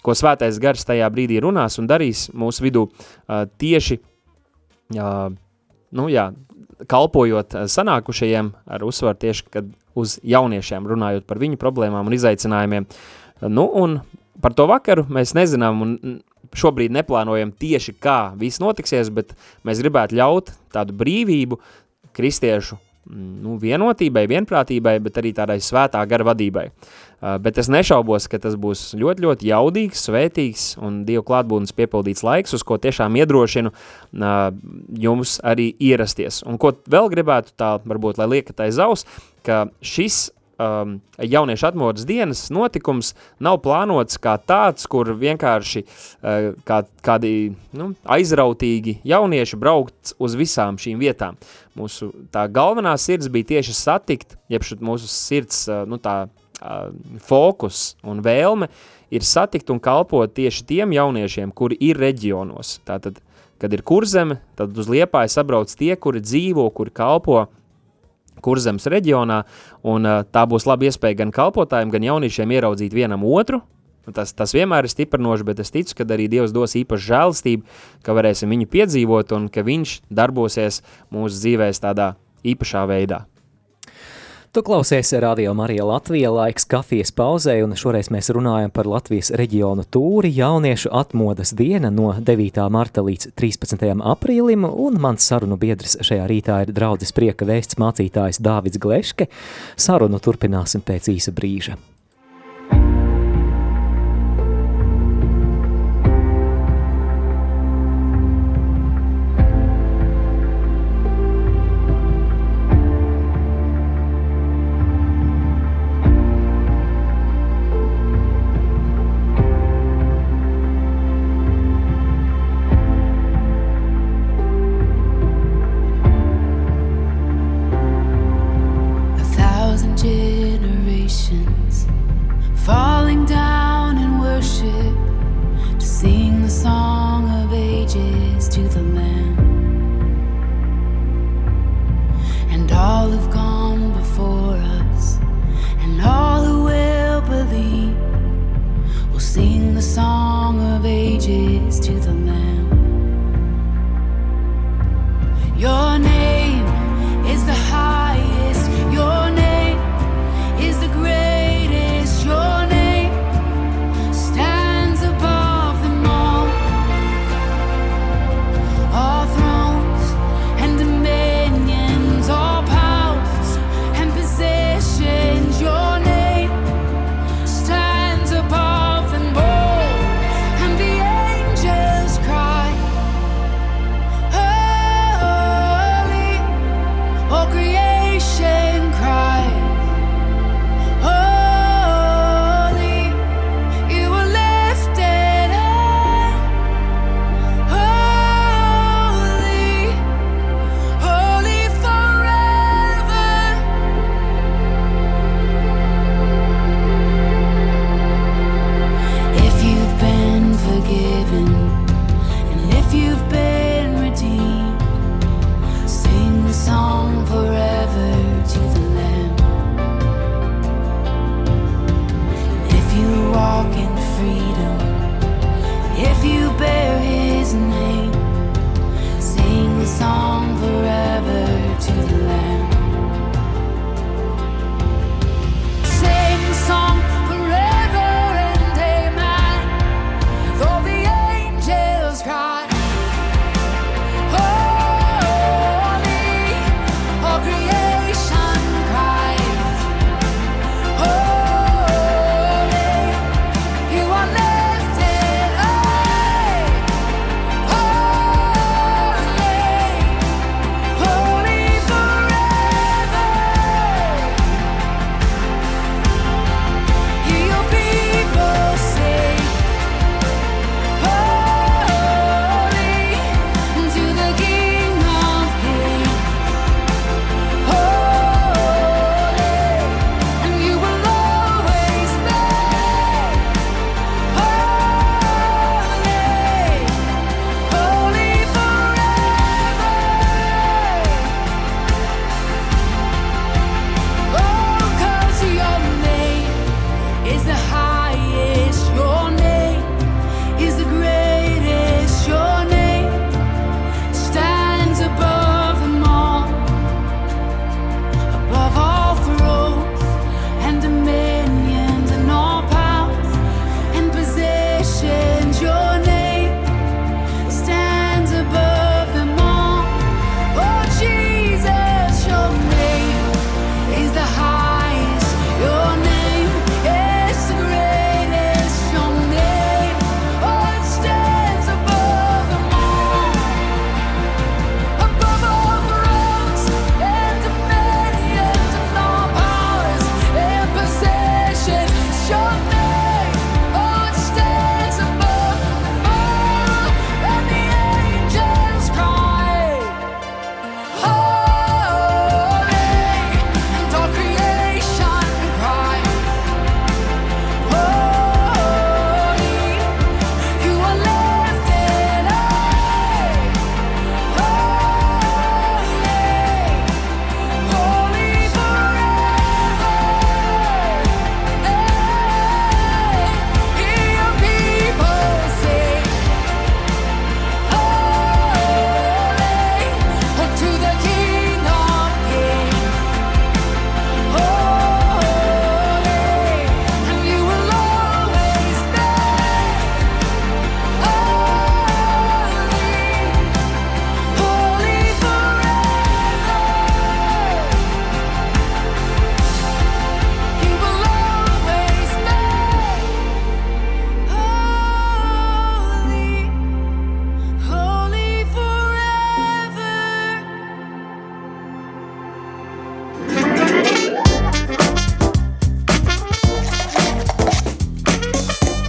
ko 0.03 0.17
svētais 0.17 0.59
gars 0.59 0.83
tajā 0.87 1.07
brīdī 1.13 1.39
runās 1.43 1.79
un 1.79 1.87
darīs 1.87 2.27
mūsu 2.35 2.67
vidū 2.67 2.83
tieši, 3.61 4.01
nu 4.97 6.09
jā, 6.11 6.27
kalpojot 6.89 7.55
sanākušajiem 7.71 8.51
ar 8.69 8.85
uzsvaru 8.85 9.17
tieši, 9.21 9.65
uz 9.97 10.17
jauniešiem 10.21 10.87
runājot 10.87 11.25
par 11.29 11.41
viņu 11.41 11.59
problēmām 11.61 12.07
un 12.07 12.15
izaicinājumiem. 12.17 12.87
Nu, 13.49 13.65
un 13.65 13.99
par 14.41 14.53
to 14.57 14.67
vakaru 14.69 15.07
mēs 15.09 15.33
nezinām 15.37 15.81
un 15.83 15.95
šobrīd 16.57 16.93
neplānojam 16.95 17.51
tieši 17.59 17.95
kā 18.01 18.19
viss 18.39 18.61
notiksies, 18.63 19.09
bet 19.13 19.33
mēs 19.67 19.81
gribētu 19.83 20.17
ļaut 20.19 20.53
tādu 20.73 20.95
brīvību 20.97 21.59
kristiešu 22.17 22.77
nu, 23.13 23.57
vienotībai, 23.61 24.25
vienprātībai, 24.29 24.97
bet 25.03 25.19
arī 25.21 25.33
tādai 25.37 25.59
svētā 25.63 26.03
gara 26.09 26.27
vadībai. 26.27 26.67
Uh, 27.17 27.35
bet 27.41 27.57
es 27.57 27.69
nešaubos, 27.73 28.27
ka 28.29 28.37
tas 28.41 28.57
būs 28.61 28.91
ļoti, 28.99 29.25
ļoti 29.25 29.49
jaudīgs, 29.49 30.03
svētīgs 30.05 30.65
un 30.85 31.01
Dievu 31.07 31.25
klātbūtnes 31.25 31.73
piepildīts 31.77 32.25
laiks, 32.27 32.53
uz 32.53 32.65
ko 32.67 32.77
tiešām 32.81 33.17
iedrošinu 33.17 33.73
uh, 33.73 34.35
jums 35.07 35.37
arī 35.41 35.71
ierasties. 35.81 36.43
Un 36.45 36.61
ko 36.61 36.75
vēl 36.85 37.09
gribētu 37.13 37.55
tā, 37.57 37.77
varbūt, 37.87 38.21
lai 38.21 38.29
liekat 38.37 38.67
aiz 38.67 38.81
aus, 38.83 39.07
ka 39.47 39.65
šis 39.81 40.27
um, 40.57 40.97
jauniešu 41.17 41.67
atmodas 41.69 42.05
dienas 42.07 42.47
notikums 42.53 43.13
nav 43.43 43.59
plānots 43.65 44.19
kā 44.21 44.37
tāds, 44.41 44.87
kur 44.89 45.13
vienkārši 45.17 45.83
uh, 45.83 46.49
kā, 46.67 46.81
kādi 47.05 47.33
nu, 47.77 47.91
aizrautīgi 48.17 48.99
jaunieši 49.07 49.59
braukt 49.61 50.15
uz 50.19 50.37
visām 50.39 50.79
šīm 50.81 50.99
vietām. 51.01 51.37
Mūsu 51.77 52.11
tā 52.33 52.47
galvenā 52.51 52.95
sirds 53.01 53.29
bija 53.31 53.53
tieši 53.55 53.77
satikt, 53.77 54.37
jeb 54.51 54.65
mūsu 54.81 55.09
sirds 55.11 55.65
uh, 55.69 55.85
nu, 55.89 56.01
tā, 56.01 56.23
uh, 56.27 56.91
fokus 57.23 57.95
un 58.03 58.21
vēlme 58.25 58.69
ir 59.13 59.23
satikt 59.23 59.71
un 59.71 59.79
kalpot 59.79 60.33
tieši 60.33 60.65
tiem 60.67 60.95
jauniešiem, 60.95 61.53
kuri 61.55 61.77
ir 61.89 61.99
reģionos. 62.01 62.79
Tātad, 62.87 63.21
kad 63.61 63.73
ir 63.73 63.83
kurzeme, 63.87 64.41
tad 64.59 64.75
uz 64.77 64.89
Liepāju 64.91 65.31
sabrauc 65.31 65.71
tie, 65.71 65.93
kuri 65.95 66.21
dzīvo, 66.23 66.67
kuri 66.75 66.93
kalpo, 66.93 67.45
Kurzemes 68.43 68.87
reģionā, 68.91 69.43
un 69.87 70.07
uh, 70.07 70.21
tā 70.23 70.45
būs 70.49 70.67
laba 70.69 70.87
iespēja 70.89 71.21
gan 71.23 71.33
kalpotājiem, 71.35 71.93
gan 71.93 72.07
jauniešiem 72.07 72.53
ieraudzīt 72.57 72.95
vienam 72.95 73.25
otru. 73.27 73.61
Tas, 74.15 74.31
tas 74.31 74.53
vienmēr 74.55 74.87
ir 74.87 74.91
stiprinoši, 74.93 75.43
bet 75.47 75.59
es 75.59 75.73
ticu, 75.73 75.97
ka 75.99 76.05
arī 76.15 76.29
Dievs 76.31 76.53
dos 76.55 76.77
īpašu 76.79 77.09
žēlastību, 77.09 77.79
ka 78.07 78.15
varēsim 78.15 78.53
viņu 78.55 78.69
piedzīvot 78.71 79.33
un 79.35 79.49
ka 79.51 79.65
viņš 79.67 79.97
darbosies 80.07 80.79
mūsu 81.11 81.41
dzīvēs 81.41 81.83
tādā 81.83 82.13
īpašā 82.47 82.85
veidā. 82.87 83.25
Tu 84.57 84.63
klausies 84.63 85.13
Radio 85.13 85.53
Marija 85.53 85.85
Latvija 85.85 86.31
laiks 86.31 86.65
kafijas 86.65 87.11
pauzē, 87.13 87.53
un 87.61 87.75
šoreiz 87.77 88.07
mēs 88.09 88.31
runājam 88.33 88.71
par 88.73 88.87
Latvijas 88.89 89.27
reģionu 89.37 89.83
tūri 89.93 90.31
jauniešu 90.33 90.89
atmodas 90.97 91.51
diena 91.53 91.91
no 91.93 92.07
9. 92.17 92.57
marta 92.73 93.03
līdz 93.05 93.35
13. 93.37 93.85
aprīlim, 94.01 94.65
un 94.65 94.97
mans 95.03 95.27
sarunu 95.29 95.59
biedrs 95.61 95.99
šajā 96.01 96.25
rītā 96.31 96.55
ir 96.65 96.71
draudzes 96.73 97.13
prieka 97.13 97.45
vēsts 97.45 97.77
mācītājs 97.77 98.41
Dāvids 98.41 98.81
Gleške. 98.81 99.29
Sarunu 99.77 100.17
turpināsim 100.17 100.81
pēc 100.81 101.11
īsa 101.13 101.35
brīža. 101.37 101.77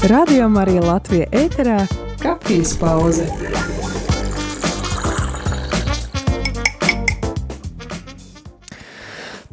Radio 0.08 0.46
Marija 0.48 0.80
Latvija 0.80 1.26
ēterā 1.36 1.82
kafijas 2.22 2.70
pauze. 2.80 3.26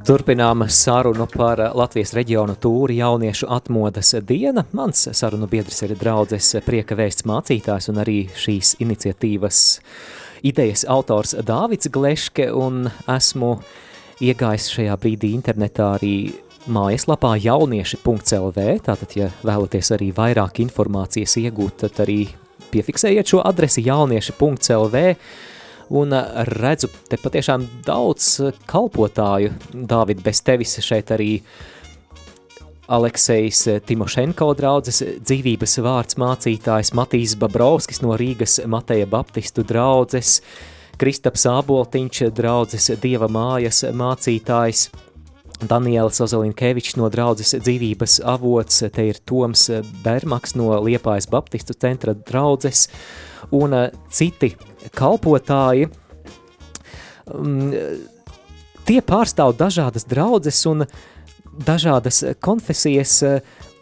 Turpinām 0.08 0.64
sarunu 0.72 1.28
par 1.28 1.60
Latvijas 1.76 2.16
reģionu 2.16 2.56
tūri 2.56 3.02
jauniešu 3.02 3.50
atmodas 3.52 4.14
diena. 4.24 4.64
Mans 4.72 5.10
sarunu 5.12 5.50
biedrs 5.52 5.82
ir 5.84 5.98
draudzes 6.00 6.54
prieka 6.64 6.96
vēsts 6.96 7.28
mācītājs 7.28 7.92
un 7.92 8.00
arī 8.06 8.22
šīs 8.32 8.78
iniciatīvas 8.86 9.62
idejas 10.48 10.88
autors 10.88 11.36
Dāvids 11.36 11.92
Gleške 11.92 12.48
un 12.56 12.86
esmu 13.12 13.58
iegājis 14.24 14.72
šajā 14.78 14.96
brīdī 15.04 15.36
internetā 15.36 15.98
arī 15.98 16.16
mājaslapā 16.72 17.36
jaunieši.lv, 17.44 18.66
tātad, 18.86 19.14
ja 19.18 19.30
vēlaties 19.46 19.92
arī 19.96 20.10
vairāk 20.16 20.64
informācijas 20.64 21.38
iegūt, 21.44 21.86
tad 21.86 22.02
arī 22.06 22.24
piefiksējiet 22.74 23.30
šo 23.30 23.44
adresi 23.46 23.86
jaunieši.lv, 23.86 25.04
un 25.96 26.18
redzu 26.50 26.90
te 27.10 27.20
patiešām 27.22 27.68
daudz 27.86 28.32
kalpotāju. 28.70 29.54
Dāvid, 29.74 30.24
bez 30.26 30.42
tevis 30.46 30.78
šeit 30.82 31.14
arī 31.14 31.38
Aleksejs 32.86 33.64
Timošenko 33.86 34.52
draudzes 34.58 35.02
dzīvības 35.26 35.80
vārds 35.86 36.18
mācītājs, 36.22 36.94
Matīs 36.98 37.34
Babrovskis 37.42 38.02
no 38.06 38.18
Rīgas 38.18 38.60
Mateja 38.70 39.08
Baptistu 39.10 39.66
draudzes, 39.66 40.40
Kristaps 41.02 41.48
Āboltiņš 41.50 42.30
draudzes 42.34 42.92
Dieva 43.02 43.28
mājas 43.28 43.84
mācītājs, 43.90 44.90
Daniels 45.62 46.20
Ozelinkevičs 46.24 46.98
no 47.00 47.10
draudzes 47.14 47.56
dzīvības 47.58 48.20
avots, 48.28 48.84
te 48.94 49.08
ir 49.10 49.20
Toms 49.28 49.68
Bermaks 50.04 50.56
no 50.60 50.74
Liepājas 50.84 51.30
Baptistu 51.32 51.76
centra 51.78 52.16
draudzes 52.18 52.88
un 53.56 53.76
citi 54.12 54.54
kalpotāji, 54.98 55.90
um, 57.32 57.72
tie 58.86 59.00
pārstāv 59.06 59.56
dažādas 59.60 60.08
draudzes 60.10 60.60
un 60.70 60.86
dažādas 61.66 62.24
konfesijas, 62.44 63.22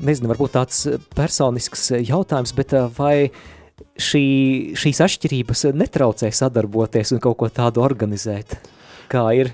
nezinu, 0.04 0.30
varbūt 0.34 0.56
tāds 0.60 0.86
personisks 1.18 1.90
jautājums, 2.04 2.54
bet 2.58 2.76
uh, 2.78 2.92
vai 2.98 3.32
šī, 3.98 4.26
šīs 4.78 5.02
atšķirības 5.06 5.68
netraucē 5.78 6.30
sadarboties 6.34 7.14
un 7.16 7.24
kaut 7.24 7.40
ko 7.42 7.50
tādu 7.54 7.84
organizēt? 7.86 8.58
Kā 9.12 9.28
ir? 9.38 9.54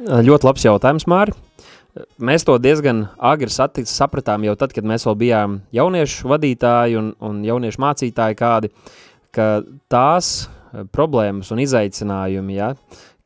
Ļoti 0.00 0.46
labs 0.48 0.64
jautājums, 0.64 1.06
Māri. 1.10 1.34
Mēs 2.22 2.46
to 2.46 2.54
diezgan 2.62 3.08
agri 3.18 3.50
sapratām 3.50 4.44
jau 4.46 4.54
tad, 4.56 4.72
kad 4.76 4.86
mēs 4.86 5.06
vēl 5.08 5.16
bijām 5.24 5.60
jauniešu 5.74 6.30
vadītāji 6.30 6.98
un, 7.00 7.12
un 7.18 7.42
jauniešu 7.44 7.82
mācītāji 7.82 8.38
kādi, 8.38 8.70
ka 9.34 9.60
tās 9.90 10.48
Eh, 10.70 10.86
problēmas 10.86 11.50
un 11.50 11.58
izaicinājumi, 11.64 12.54
ja, 12.54 12.70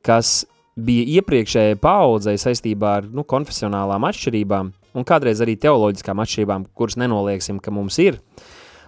kas 0.04 0.44
bija 0.80 1.20
iepriekšējai 1.20 1.76
paudzei 1.80 2.38
saistībā 2.40 2.92
ar 3.00 3.08
nu, 3.12 3.24
konfesionālām 3.28 4.06
atšķirībām 4.08 4.70
un 4.96 5.06
kādreiz 5.06 5.42
arī 5.44 5.58
teoloģiskām 5.60 6.22
atšķirībām, 6.24 6.64
kuras 6.72 6.96
nenolieksim, 7.00 7.58
ka 7.60 7.74
mums 7.74 7.98
ir, 8.00 8.16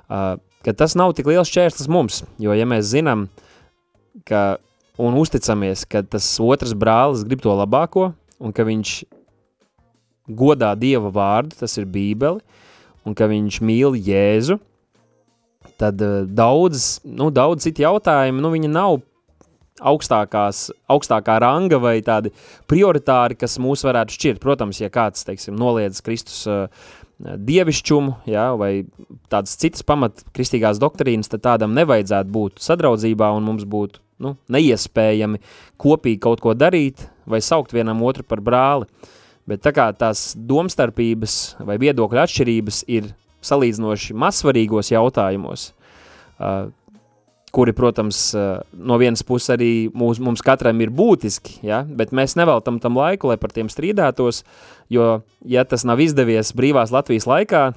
uh, 0.09 0.39
ka 0.65 0.73
tas 0.73 0.97
nav 0.97 1.13
tik 1.19 1.29
liels 1.29 1.51
šķērslis 1.53 1.91
mums, 1.93 2.23
jo 2.43 2.57
ja 2.57 2.67
mēs 2.67 2.89
zinām, 2.95 3.27
ka 4.27 4.57
un 4.97 5.19
uzticamies, 5.21 5.85
ka 5.85 6.01
tas 6.03 6.31
otrs 6.41 6.73
brālis 6.79 7.27
grib 7.29 7.45
to 7.45 7.53
labāko 7.53 8.09
un 8.41 8.57
ka 8.57 8.65
viņš 8.67 8.97
godā 10.29 10.75
Dieva 10.79 11.11
vārdu, 11.15 11.57
tas 11.61 11.77
ir 11.79 11.89
bībeli, 11.91 12.43
un 13.07 13.15
ka 13.17 13.29
viņš 13.31 13.61
mīl 13.63 13.99
Jēzu, 13.99 14.59
tad 15.81 16.01
uh, 16.03 16.25
daudz, 16.27 17.01
nu, 17.05 17.31
daudz 17.35 17.67
citu 17.67 17.85
jautājumu, 17.87 18.43
nu, 18.43 18.53
viņi 18.55 18.73
nav 18.73 19.01
augstākās, 19.77 20.71
augstākā 20.89 21.37
ranga 21.45 21.79
vai 21.81 21.99
tādi 22.05 22.33
prioritāri, 22.71 23.37
kas 23.37 23.59
mūs 23.61 23.85
varētu 23.85 24.15
šķirt. 24.15 24.41
Protams, 24.41 24.81
ja 24.81 24.89
kāds, 24.93 25.27
teiksim, 25.29 25.57
noliedz 25.61 26.01
Kristus 26.05 26.47
uh, 26.49 26.71
dievišķumu, 27.17 28.17
ja, 28.29 28.51
vai 28.59 28.87
tādas 29.33 29.57
citas 29.61 29.85
pamat 29.87 30.25
kristīgās 30.37 30.81
doktrīnas, 30.81 31.31
tad 31.33 31.45
tādam 31.45 31.77
nevajadzētu 31.77 32.33
būt 32.33 32.65
sadraudzībā 32.65 33.31
un 33.37 33.47
mums 33.49 33.65
būtu 33.69 34.03
nu, 34.25 34.35
neiespējami 34.53 35.41
kopīgi 35.81 36.21
kaut 36.25 36.43
ko 36.45 36.57
darīt 36.57 37.07
vai 37.29 37.43
saukt 37.45 37.75
vienam 37.77 38.03
otru 38.07 38.25
par 38.25 38.43
brāli. 38.45 38.89
Bet 39.47 39.63
tā 39.63 39.71
kā 39.75 39.91
tās 39.95 40.33
domstarpības 40.35 41.57
vai 41.67 41.77
viedokļa 41.79 42.25
atšķirības 42.27 42.83
ir 42.91 43.13
salīdzinoši 43.47 44.17
mazsvarīgos 44.19 44.91
jautājumos, 44.91 45.69
uh, 46.41 46.67
kuri, 47.55 47.73
protams, 47.77 48.21
uh, 48.35 48.59
no 48.75 48.99
vienas 48.99 49.23
puses 49.27 49.55
arī 49.55 49.71
mūs, 49.95 50.19
mums 50.23 50.43
katram 50.45 50.83
ir 50.83 50.91
būtiski, 50.91 51.61
ja? 51.67 51.85
bet 51.87 52.11
mēs 52.17 52.35
neveltam 52.39 52.81
tam 52.83 52.99
laiku, 52.99 53.31
lai 53.31 53.39
par 53.41 53.55
tiem 53.55 53.71
strīdētos, 53.73 54.43
jo, 54.93 55.21
ja 55.47 55.65
tas 55.65 55.87
nav 55.87 56.03
izdevies 56.03 56.51
brīvās 56.57 56.95
Latvijas 56.95 57.29
laikā, 57.31 57.69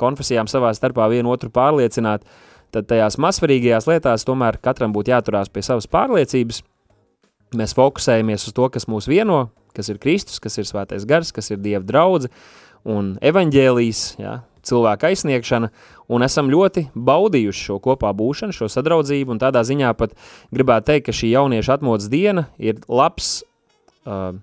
konfesijām 0.00 0.48
savā 0.50 0.74
starpā 0.76 1.08
vienu 1.10 1.32
otru 1.32 1.50
pārliecināt, 1.54 2.24
tad 2.74 2.88
tajās 2.90 3.16
mazsvarīgajās 3.20 3.88
lietās 3.88 4.28
tomēr 4.28 4.60
katram 4.60 4.92
būtu 4.92 5.14
jāturās 5.14 5.48
pie 5.48 5.64
savas 5.64 5.88
pārliecības. 5.88 6.60
Mēs 7.56 7.72
fokusējamies 7.76 8.44
uz 8.44 8.52
to, 8.52 8.66
kas 8.68 8.84
mūs 8.92 9.08
vieno, 9.08 9.46
kas 9.78 9.92
ir 9.92 10.02
Kristus, 10.02 10.42
kas 10.42 10.58
ir 10.58 10.66
svētais 10.66 11.06
gars, 11.08 11.30
kas 11.34 11.52
ir 11.54 11.62
Dieva 11.62 11.84
draudze 11.86 12.32
un 12.88 13.14
evaņģēlijas, 13.24 14.02
ja, 14.18 14.40
cilvēka 14.68 15.12
aizsniegšana, 15.12 15.70
un 16.12 16.24
esam 16.24 16.50
ļoti 16.52 16.88
baudījuši 16.94 17.64
šo 17.68 17.78
kopā 17.84 18.10
būšanu, 18.16 18.56
šo 18.56 18.68
sadraudzību, 18.72 19.34
un 19.34 19.42
tādā 19.42 19.62
ziņā 19.66 19.92
pat 19.98 20.14
gribētu 20.54 20.92
teikt, 20.92 21.08
ka 21.08 21.16
šī 21.16 21.32
jaunieša 21.34 21.78
atmodas 21.78 22.10
diena 22.12 22.48
ir 22.58 22.80
labs 22.88 23.38
uh, 24.04 24.36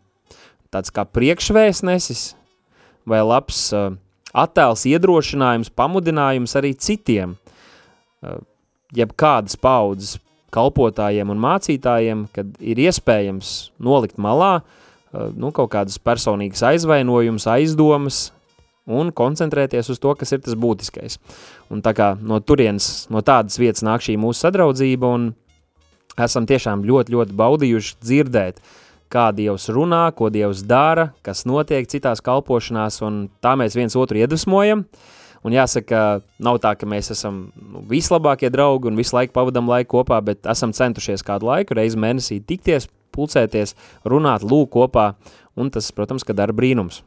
tāds 0.73 0.93
kā 0.93 1.05
priekšvēstnesis 1.07 2.27
vai 3.09 3.21
labs 3.25 3.67
uh, 3.75 3.93
attēls 4.35 4.85
iedrošinājums, 4.89 5.73
pamudinājums 5.73 6.55
arī 6.59 6.75
citiem, 6.77 7.35
uh, 7.35 8.39
jeb 8.95 9.13
kādas 9.17 9.57
paudzes 9.59 10.17
kalpotājiem 10.55 11.33
un 11.33 11.41
mācītājiem, 11.43 12.27
kad 12.31 12.53
ir 12.63 12.79
iespējams 12.85 13.55
nolikt 13.83 14.21
malā 14.21 14.53
uh, 14.61 14.81
nu, 15.35 15.51
kaut 15.55 15.71
kādas 15.73 15.99
personīgas 16.01 16.63
aizvainojumus, 16.71 17.47
aizdomas, 17.51 18.19
un 18.85 19.09
koncentrēties 19.15 19.89
uz 19.89 20.01
to, 20.01 20.13
kas 20.17 20.35
ir 20.35 20.43
tas 20.45 20.57
būtiskais. 20.59 21.17
Un 21.73 21.81
tā 21.85 21.95
kā 21.97 22.13
no 22.21 22.39
turienes, 22.39 23.07
no 23.13 23.23
tādas 23.25 23.57
vietas 23.61 23.85
nāk 23.85 24.05
šī 24.05 24.17
mūsu 24.21 24.45
sadraudzība, 24.45 25.09
un 25.17 25.31
esam 26.21 26.47
tiešām 26.47 26.85
ļoti, 26.85 27.15
ļoti 27.15 27.37
baudījuši 27.37 27.97
dzirdēt, 28.03 28.61
kā 29.11 29.29
Dievs 29.35 29.67
runā, 29.73 30.07
ko 30.17 30.29
Dievs 30.33 30.63
dara, 30.67 31.11
kas 31.25 31.45
notiek 31.49 31.87
citās 31.89 32.23
kalpošanās, 32.25 33.01
un 33.05 33.27
tā 33.43 33.55
mēs 33.59 33.77
viens 33.77 33.95
otru 33.99 34.21
iedvesmojam. 34.21 34.85
Un 35.45 35.53
jāsaka, 35.53 36.23
nav 36.41 36.57
tā, 36.57 36.71
ka 36.73 36.87
mēs 36.89 37.11
esam 37.13 37.51
nu, 37.53 37.83
vislabākie 37.85 38.49
draugi 38.49 38.89
un 38.89 38.95
visu 38.97 39.13
laiku 39.13 39.35
pavadam 39.35 39.67
laiku 39.69 39.99
kopā, 39.99 40.17
bet 40.25 40.47
esam 40.49 40.73
centušies 40.73 41.21
kādu 41.25 41.51
laiku, 41.51 41.77
reizi 41.77 41.99
mēnesī 42.01 42.39
tikties, 42.41 42.87
pulcēties, 43.15 43.75
runāt, 44.05 44.45
lūk 44.45 44.73
kopā, 44.75 45.13
un 45.55 45.71
tas, 45.73 45.91
protams, 45.95 46.27
ka 46.27 46.35
dara 46.37 46.55
brīnums. 46.55 47.01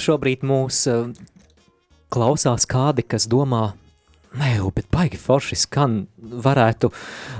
Šobrīd 0.00 0.42
mūs 0.44 0.82
uh, 0.90 1.12
klausās 2.12 2.66
kādi, 2.68 3.06
kas 3.06 3.28
domā, 3.30 3.70
nē, 4.38 4.50
bet 4.74 4.86
baigi 4.92 5.18
forši 5.18 5.56
skan, 5.58 5.96
varētu 6.20 6.90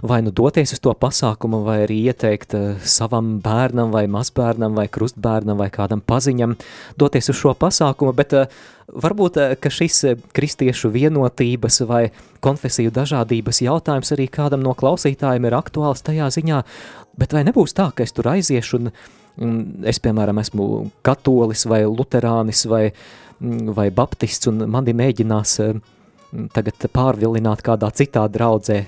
vai 0.06 0.20
nu 0.26 0.32
doties 0.34 0.74
uz 0.74 0.80
to 0.82 0.94
pasākumu, 0.98 1.62
vai 1.66 1.82
arī 1.84 2.00
ieteikt 2.10 2.56
uh, 2.58 2.80
savam 2.82 3.36
bērnam, 3.44 3.92
vai 3.94 4.06
mazbērnam, 4.10 4.74
vai 4.78 4.88
krustbērnam, 4.90 5.60
vai 5.60 5.70
kādam 5.70 6.02
paziņam 6.02 6.56
doties 6.98 7.30
uz 7.30 7.38
šo 7.38 7.54
pasākumu, 7.58 8.14
bet 8.16 8.34
uh, 8.34 8.58
varbūt, 8.90 9.38
uh, 9.38 9.54
ka 9.60 9.70
šis 9.70 10.02
kristiešu 10.34 10.90
vienotības 10.96 11.82
vai 11.90 12.08
konfesiju 12.42 12.90
dažādības 12.96 13.62
jautājums 13.66 14.10
arī 14.16 14.26
kādam 14.32 14.66
no 14.66 14.74
klausītājiem 14.74 15.46
ir 15.46 15.58
aktuāls 15.60 16.02
tajā 16.02 16.26
ziņā, 16.34 16.64
bet 17.20 17.36
vai 17.36 17.46
nebūs 17.46 17.76
tā, 17.76 17.92
ka 17.94 18.06
es 18.06 18.16
tur 18.16 18.32
aiziešu 18.34 18.82
un 18.82 18.92
Es, 19.88 20.00
piemēram, 20.02 20.40
esmu 20.42 20.64
katolis 21.06 21.64
vai 21.70 21.84
luterānis 21.88 22.66
vai, 22.68 22.90
vai 23.40 23.88
baptists, 23.94 24.50
un 24.50 24.66
mani 24.68 24.92
mēģinās 24.96 25.54
eh, 25.64 25.78
tagad 26.54 26.88
pārvilināt 26.94 27.62
kādā 27.66 27.90
citā 27.94 28.26
draudzē. 28.30 28.82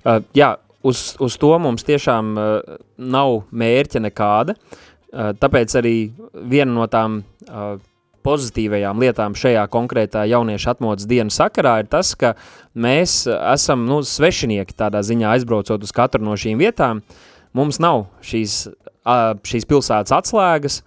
Uh, 0.00 0.20
jā, 0.36 0.54
uz, 0.86 1.14
uz 1.20 1.36
to 1.40 1.52
mums 1.60 1.84
tiešām 1.86 2.32
uh, 2.36 2.78
nav 2.96 3.42
mērķa 3.52 4.02
nekāda, 4.06 4.56
uh, 4.56 5.32
tāpēc 5.40 5.76
arī 5.80 5.94
viena 6.32 6.72
no 6.72 6.86
tām 6.90 7.20
uh, 7.20 7.78
pozitīvajām 8.26 9.00
lietām 9.00 9.36
šajā 9.38 9.64
konkrētā 9.72 10.26
jauniešu 10.28 10.74
atmodas 10.74 11.08
dienas 11.08 11.38
sakarā 11.40 11.78
ir 11.80 11.88
tas, 11.92 12.12
ka 12.16 12.34
mēs 12.76 13.22
esam 13.28 13.86
nu, 13.88 14.02
svešinieki 14.04 14.76
tādā 14.76 15.00
ziņā 15.04 15.36
aizbraucot 15.38 15.84
uz 15.84 15.94
katru 15.96 16.24
no 16.26 16.36
šīm 16.36 16.60
vietām, 16.60 17.00
mums 17.56 17.80
nav 17.80 18.06
šīs 18.20 18.66
šīs 19.48 19.64
pilsētas 19.64 20.12
atslēgas, 20.12 20.80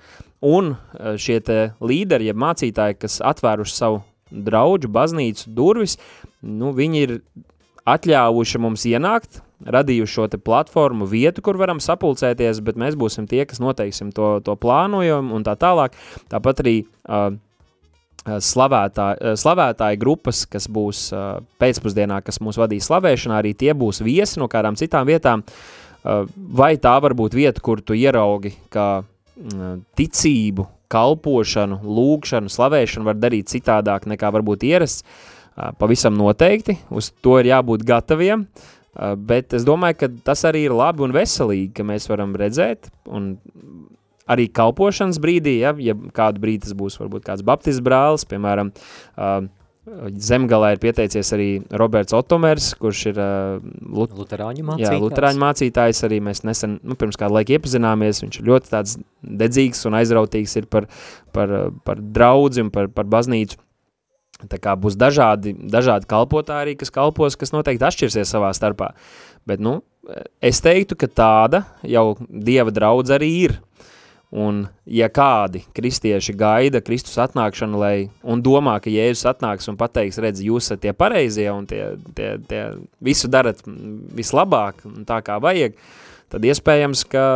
un 0.46 0.76
šie 1.18 1.40
te 1.42 1.60
līderi, 1.82 2.30
jeb 2.30 2.38
mācītāji, 2.40 3.00
kas 3.02 3.20
atvēruši 3.26 3.74
savu 3.74 4.04
draudžu, 4.34 4.90
baznīcu 4.94 5.54
durvis, 5.54 5.98
nu, 6.42 6.74
viņi 6.76 7.04
ir 7.06 7.18
atļāvuši 7.90 8.62
mums 8.64 8.86
ienākt, 8.90 9.42
radījuši 9.64 10.14
šo 10.14 10.28
platformu 10.44 11.08
vietu, 11.08 11.44
kur 11.44 11.60
varam 11.60 11.80
sapulcēties, 11.84 12.60
bet 12.64 12.80
mēs 12.80 12.98
būsim 13.00 13.28
tie, 13.30 13.44
kas 13.48 13.62
noteiksim 13.64 14.12
to, 14.16 14.38
to 14.44 14.56
plānojumu 14.60 15.36
un 15.36 15.46
tā 15.46 15.56
tālāk. 15.60 15.96
Tāpat 16.32 16.64
arī 16.64 16.76
uh, 16.84 17.36
slavētāji, 18.24 19.36
slavētāji 19.40 20.02
grupas, 20.02 20.44
kas 20.50 20.68
būs 20.72 21.06
uh, 21.16 21.40
pēcpusdienā, 21.64 22.22
kas 22.26 22.42
mūs 22.44 22.60
vadīs 22.60 22.90
slavēšanā, 22.90 23.40
arī 23.40 23.54
tie 23.56 23.72
būs 23.76 24.04
viesi 24.04 24.42
no 24.42 24.50
kādām 24.52 24.80
citām 24.80 25.08
vietām, 25.08 25.44
uh, 25.44 26.24
vai 26.36 26.76
tā 26.82 26.98
var 27.04 27.16
būt 27.20 27.36
vieta, 27.40 27.64
kur 27.64 27.84
tu 27.84 27.98
ieraugi, 27.98 28.56
ka 28.74 29.04
ticību, 29.98 30.64
kalpošanu, 30.94 31.80
lūgšanu, 31.84 32.52
slavēšanu 32.54 33.10
var 33.10 33.18
darīt 33.20 33.52
citādāk 33.52 34.06
nekā 34.14 34.30
varbūt 34.38 34.66
ierasts, 34.70 35.04
pavisam 35.82 36.16
noteikti, 36.18 36.78
uz 36.94 37.12
to 37.22 37.38
ir 37.42 37.52
jābūt 37.52 37.86
gataviem, 37.86 38.48
bet 39.28 39.54
es 39.58 39.66
domāju, 39.68 40.00
ka 40.02 40.10
tas 40.32 40.46
arī 40.50 40.68
ir 40.68 40.78
labi 40.78 41.06
un 41.06 41.14
veselīgi, 41.16 41.72
ka 41.78 41.86
mēs 41.88 42.10
varam 42.10 42.34
redzēt 42.38 42.90
un 43.10 43.34
arī 44.30 44.48
kalpošanas 44.56 45.20
brīdī, 45.22 45.58
ja, 45.64 45.74
ja 45.82 45.96
kādu 46.16 46.42
brīdi 46.44 46.68
tas 46.68 46.78
būs 46.78 46.98
varbūt 47.02 47.26
kāds 47.28 47.46
baptistu 47.46 47.84
brālis, 47.86 48.26
piemēram, 48.30 48.72
uh, 49.18 49.46
Zemgalē 49.84 50.70
ir 50.74 50.80
pieteicies 50.80 51.34
arī 51.36 51.48
Roberts 51.76 52.16
Otomers, 52.16 52.70
kurš 52.80 53.02
ir 53.10 53.18
uh, 53.20 53.66
Lut 53.84 54.14
Luterāņu 54.16 54.64
mācītājs. 54.70 54.94
Jā, 54.96 55.02
Luterāņu 55.02 55.42
mācītājs 55.44 56.00
arī 56.08 56.22
mēs 56.24 56.46
nesen, 56.48 56.78
nu, 56.88 56.96
pirms 57.00 57.20
kādu 57.20 57.36
laiku 57.36 57.58
iepazināmies, 57.58 58.22
viņš 58.24 58.40
ir 58.40 58.48
ļoti 58.48 58.72
tāds 58.72 58.96
dedzīgs 59.44 59.84
un 59.90 60.00
aizrautīgs 60.00 60.56
ir 60.62 60.70
par, 60.72 60.88
par, 61.36 61.52
par 61.84 62.00
draudzi 62.00 62.64
un 62.64 62.72
par, 62.72 62.88
par 62.96 63.12
baznīcu. 63.12 63.60
Tā 64.48 64.60
kā 64.64 64.78
būs 64.80 64.96
dažādi, 65.00 65.52
dažādi 65.72 66.08
kalpotāji 66.10 66.66
arī, 66.66 66.78
kas 66.80 66.92
kalpos, 66.92 67.36
kas 67.40 67.52
noteikti 67.52 67.84
atšķirsies 67.88 68.32
savā 68.36 68.54
starpā. 68.56 68.94
Bet, 69.48 69.60
nu, 69.64 69.82
es 70.44 70.64
teiktu, 70.64 70.98
ka 71.00 71.12
tāda 71.12 71.66
jau 71.84 72.14
Dieva 72.24 72.72
draudz 72.72 73.12
arī 73.16 73.30
ir. 73.50 73.60
Un, 74.34 74.64
ja 74.90 75.12
kādi 75.14 75.60
kristieši 75.78 76.34
gaida 76.34 76.80
Kristus 76.82 77.20
atnākšanu 77.22 77.78
lai, 77.78 77.98
un 78.26 78.40
domā, 78.42 78.80
ka 78.82 78.90
Jēzus 78.90 79.28
atnāks 79.30 79.70
un 79.70 79.78
pateiks, 79.78 80.18
redz, 80.24 80.42
jūs 80.42 80.72
esat 80.72 80.82
tie 80.82 80.94
pareizie 80.98 81.46
un 81.54 81.68
tie, 81.70 81.84
tie, 82.18 82.32
tie 82.50 82.64
visu 82.98 83.30
darat 83.30 83.62
vislabāk 84.18 84.82
un 84.90 85.06
tā 85.06 85.20
kā 85.22 85.38
vajag, 85.44 85.78
tad 86.34 86.48
iespējams, 86.50 87.04
ka 87.14 87.28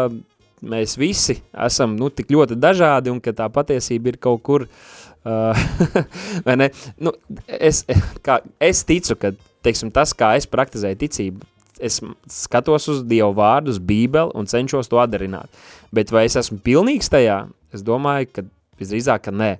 mēs 0.66 0.98
visi 0.98 1.38
esam 1.68 1.94
nu, 2.00 2.10
tik 2.10 2.34
ļoti 2.34 2.58
dažādi 2.58 3.14
un 3.14 3.22
ka 3.22 3.36
tā 3.36 3.46
patiesība 3.54 4.16
ir 4.16 4.18
kaut 4.22 4.42
kur, 4.48 4.66
uh, 4.66 5.68
vai 6.48 6.58
ne? 6.64 6.72
Nu, 6.98 7.14
es, 7.46 7.84
kā, 8.26 8.40
es 8.58 8.82
ticu, 8.90 9.20
ka 9.22 9.36
teiksim, 9.62 9.94
tas, 9.94 10.18
kā 10.18 10.34
es 10.40 10.50
praktizēju 10.50 11.02
ticību, 11.06 11.46
es 11.84 12.00
skatos 12.32 12.88
uz 12.92 13.04
Dievu 13.08 13.34
vārdu, 13.38 13.74
uz 13.74 13.80
bībeli 13.80 14.36
un 14.38 14.50
cenšos 14.50 14.90
to 14.92 15.02
atdarināt. 15.02 15.52
Bet 15.94 16.12
vai 16.14 16.28
es 16.28 16.38
esmu 16.40 16.60
pilnīgs 16.64 17.12
tajā? 17.14 17.46
Es 17.76 17.84
domāju, 17.86 18.30
ka 18.34 18.46
visdrīzāk, 18.80 19.28
ka 19.28 19.34
nē. 19.36 19.56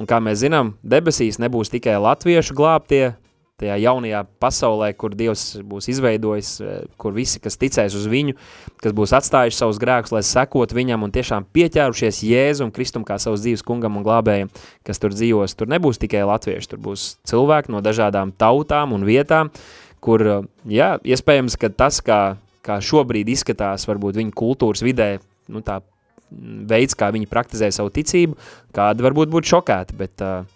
Un 0.00 0.08
kā 0.08 0.22
mēs 0.24 0.40
zinām, 0.40 0.74
debesīs 0.82 1.40
nebūs 1.42 1.72
tikai 1.72 1.98
latviešu 2.00 2.56
glābtie, 2.56 3.12
tajā 3.62 3.76
jaunajā 3.84 4.22
pasaulē, 4.42 4.90
kur 4.98 5.14
Dievs 5.16 5.60
būs 5.68 5.88
izveidojis, 5.92 6.50
kur 7.00 7.14
visi, 7.14 7.40
kas 7.42 7.58
ticēs 7.60 7.94
uz 7.98 8.08
viņu, 8.10 8.34
kas 8.82 8.94
būs 8.96 9.14
atstājuši 9.18 9.58
savus 9.58 9.78
grēkus, 9.82 10.14
lai 10.14 10.24
sekot 10.26 10.74
viņam 10.74 11.06
un 11.06 11.14
tiešām 11.14 11.46
pieķērušies 11.54 12.22
Jēzu 12.26 12.66
un 12.66 12.74
Kristum 12.74 13.06
kā 13.06 13.18
savus 13.22 13.44
dzīves 13.44 13.64
kungam 13.66 14.00
un 14.00 14.06
glābējiem, 14.06 14.50
kas 14.86 15.02
tur 15.02 15.14
dzīvos. 15.14 15.54
Tur 15.58 15.70
nebūs 15.70 16.00
tikai 16.02 16.24
latvieši, 16.28 16.72
tur 16.72 16.82
būs 16.82 17.06
cilvēki 17.28 17.74
no 17.74 17.84
dažādām 17.84 18.34
tautām 18.34 18.96
un 18.96 19.06
vietām, 19.06 19.52
kur, 20.02 20.24
jā, 20.68 20.94
iespējams, 21.06 21.58
ka 21.60 21.70
tas, 21.74 22.00
kā, 22.04 22.22
kā 22.66 22.78
šobrīd 22.82 23.30
izskatās 23.32 23.86
varbūt 23.88 24.18
viņa 24.18 24.34
kultūras 24.38 24.82
vidē, 24.84 25.14
nu 25.52 25.62
tā 25.64 25.80
veids, 26.32 26.96
kā 26.98 27.12
viņi 27.12 27.30
praktizē 27.30 27.68
savu 27.74 27.92
ticību, 27.94 28.38
kāda 28.74 29.04
varbūt 29.04 29.30
būtu 29.32 29.52
šokēti, 29.52 29.96
bet 29.98 30.24
uh, 30.24 30.48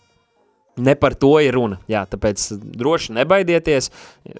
ne 0.80 0.94
par 0.98 1.14
to 1.20 1.34
ir 1.44 1.54
runa. 1.56 1.78
Jā, 1.90 2.02
tāpēc 2.08 2.46
droši 2.80 3.14
nebaidieties, 3.18 3.90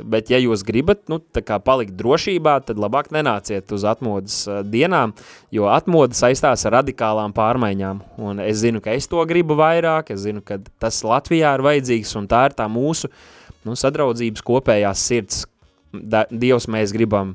bet 0.00 0.32
ja 0.32 0.40
jūs 0.40 0.64
gribat, 0.66 1.04
nu, 1.12 1.20
tā 1.20 1.44
kā 1.44 1.60
palikt 1.62 1.94
drošībā, 2.00 2.58
tad 2.66 2.80
labāk 2.80 3.12
nenāciet 3.14 3.72
uz 3.76 3.86
atmodas 3.88 4.42
uh, 4.48 4.62
dienām, 4.64 5.14
jo 5.54 5.68
atmoda 5.72 6.16
saistās 6.16 6.66
ar 6.66 6.78
radikālām 6.80 7.36
pārmaiņām, 7.36 8.02
un 8.26 8.44
es 8.48 8.62
zinu, 8.64 8.82
ka 8.84 8.96
es 8.96 9.08
to 9.12 9.22
gribu 9.28 9.58
vairāk, 9.60 10.14
es 10.16 10.24
zinu, 10.24 10.44
ka 10.44 10.58
tas 10.82 11.04
Latvijā 11.06 11.56
ir 11.58 11.66
vajadzīgs, 11.68 12.16
un 12.18 12.30
tā 12.32 12.46
ir 12.48 12.56
tā 12.56 12.70
mūsu 12.72 13.12
uh, 13.12 13.34
nu, 13.66 13.76
sadraudzības 13.78 14.44
kopējās 14.46 15.02
sirds. 15.10 15.44
Da, 15.92 16.24
Dievs 16.30 16.68
mēs 16.70 16.92
gribam 16.94 17.34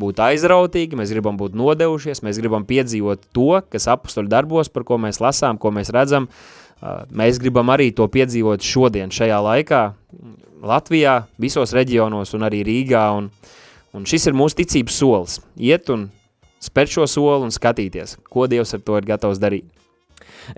būt 0.00 0.20
aizrautīgi, 0.24 0.98
mēs 0.98 1.12
gribam 1.12 1.36
būt 1.40 1.56
nodevušies, 1.58 2.22
mēs 2.26 2.40
gribam 2.40 2.64
piedzīvot 2.68 3.28
to, 3.36 3.52
kas 3.72 3.88
apustuļu 3.92 4.30
darbos, 4.32 4.70
par 4.72 4.86
ko 4.88 4.98
mēs 5.02 5.20
lasām, 5.22 5.60
ko 5.60 5.72
mēs 5.74 5.92
redzam. 5.94 6.28
Mēs 7.12 7.40
gribam 7.42 7.68
arī 7.72 7.90
to 7.92 8.06
piedzīvot 8.08 8.64
šodien, 8.64 9.12
šajā 9.12 9.40
laikā, 9.44 9.82
Latvijā, 10.60 11.22
visos 11.40 11.72
reģionos 11.76 12.34
un 12.36 12.44
arī 12.44 12.62
Rīgā. 12.68 13.04
Un, 13.16 13.28
un 13.96 14.06
šis 14.08 14.28
ir 14.28 14.36
mūsu 14.36 14.60
ticības 14.60 14.96
solis. 15.00 15.36
Iet 15.56 15.88
un 15.92 16.08
spērt 16.60 16.92
šo 16.92 17.06
soli 17.08 17.48
un 17.48 17.54
skatīties, 17.54 18.18
ko 18.28 18.46
Dievs 18.50 18.76
ar 18.76 18.84
to 18.84 18.98
ir 19.00 19.08
gatavs 19.08 19.40
darīt. 19.40 19.68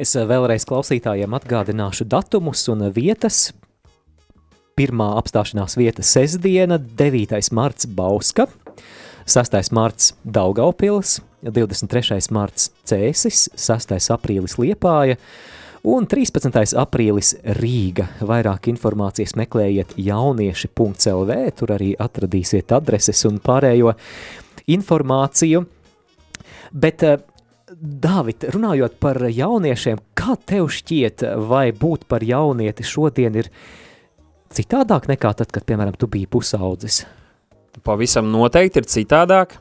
Es 0.00 0.14
vēlreiz 0.16 0.66
klausītājiem 0.66 1.34
atgādināšu 1.36 2.06
datumus 2.10 2.64
un 2.72 2.86
vietas, 2.94 3.50
Pirmā 4.72 5.10
apstāšanās 5.20 5.74
vieta 5.76 6.00
sestdiena, 6.00 6.78
9. 6.80 7.36
marts 7.52 7.84
Bauska, 7.84 8.46
6. 9.28 9.72
marts 9.76 10.14
Daugaupils, 10.24 11.18
23. 11.44 12.30
marts 12.32 12.70
Cēsis, 12.88 13.50
6. 13.52 13.92
aprīlis 14.14 14.56
Liepāja 14.56 15.18
un 15.84 16.06
13. 16.08 16.72
aprīlis 16.80 17.34
Rīga. 17.58 18.06
Vairāk 18.24 18.70
informācijas 18.72 19.36
meklējiet 19.36 19.92
jaunieši.lv, 20.00 21.36
tur 21.58 21.74
arī 21.76 21.90
atradīsiet 22.00 22.72
adreses 22.72 23.26
un 23.28 23.42
pārējo 23.44 23.92
informāciju. 24.72 25.66
Bet 26.72 27.04
eh, 27.04 27.20
Dāvid, 27.82 28.48
runājot 28.52 28.96
par 29.00 29.20
jauniešiem, 29.28 30.00
kā 30.16 30.38
tev 30.48 30.72
šķiet, 30.72 31.24
vai 31.48 31.70
būt 31.76 32.04
par 32.08 32.24
jaunieti 32.24 32.84
šodien 32.84 33.36
ir 33.40 33.48
citādāk 34.56 35.08
nekā 35.10 35.32
tad, 35.38 35.50
kad, 35.54 35.64
piemēram, 35.68 35.96
tu 35.98 36.08
biji 36.10 36.28
pusaudzis? 36.30 37.02
Pavisam 37.86 38.28
noteikti 38.32 38.82
ir 38.82 38.88
citādāk, 38.90 39.56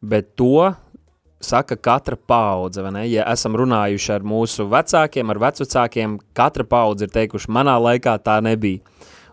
bet 0.00 0.32
to 0.38 0.70
saka 1.44 1.76
katra 1.76 2.16
paudze? 2.16 2.82
Ja 3.06 3.28
esam 3.32 3.56
runājuši 3.58 4.14
ar 4.16 4.26
mūsu 4.26 4.66
vecākiem, 4.70 5.30
ar 5.30 5.42
vecvecākiem, 5.44 6.18
katra 6.36 6.66
paudze 6.68 7.06
ir 7.06 7.14
teikuši, 7.14 7.52
manā 7.52 7.76
laikā 7.78 8.16
tā 8.24 8.40
nebija. 8.44 8.82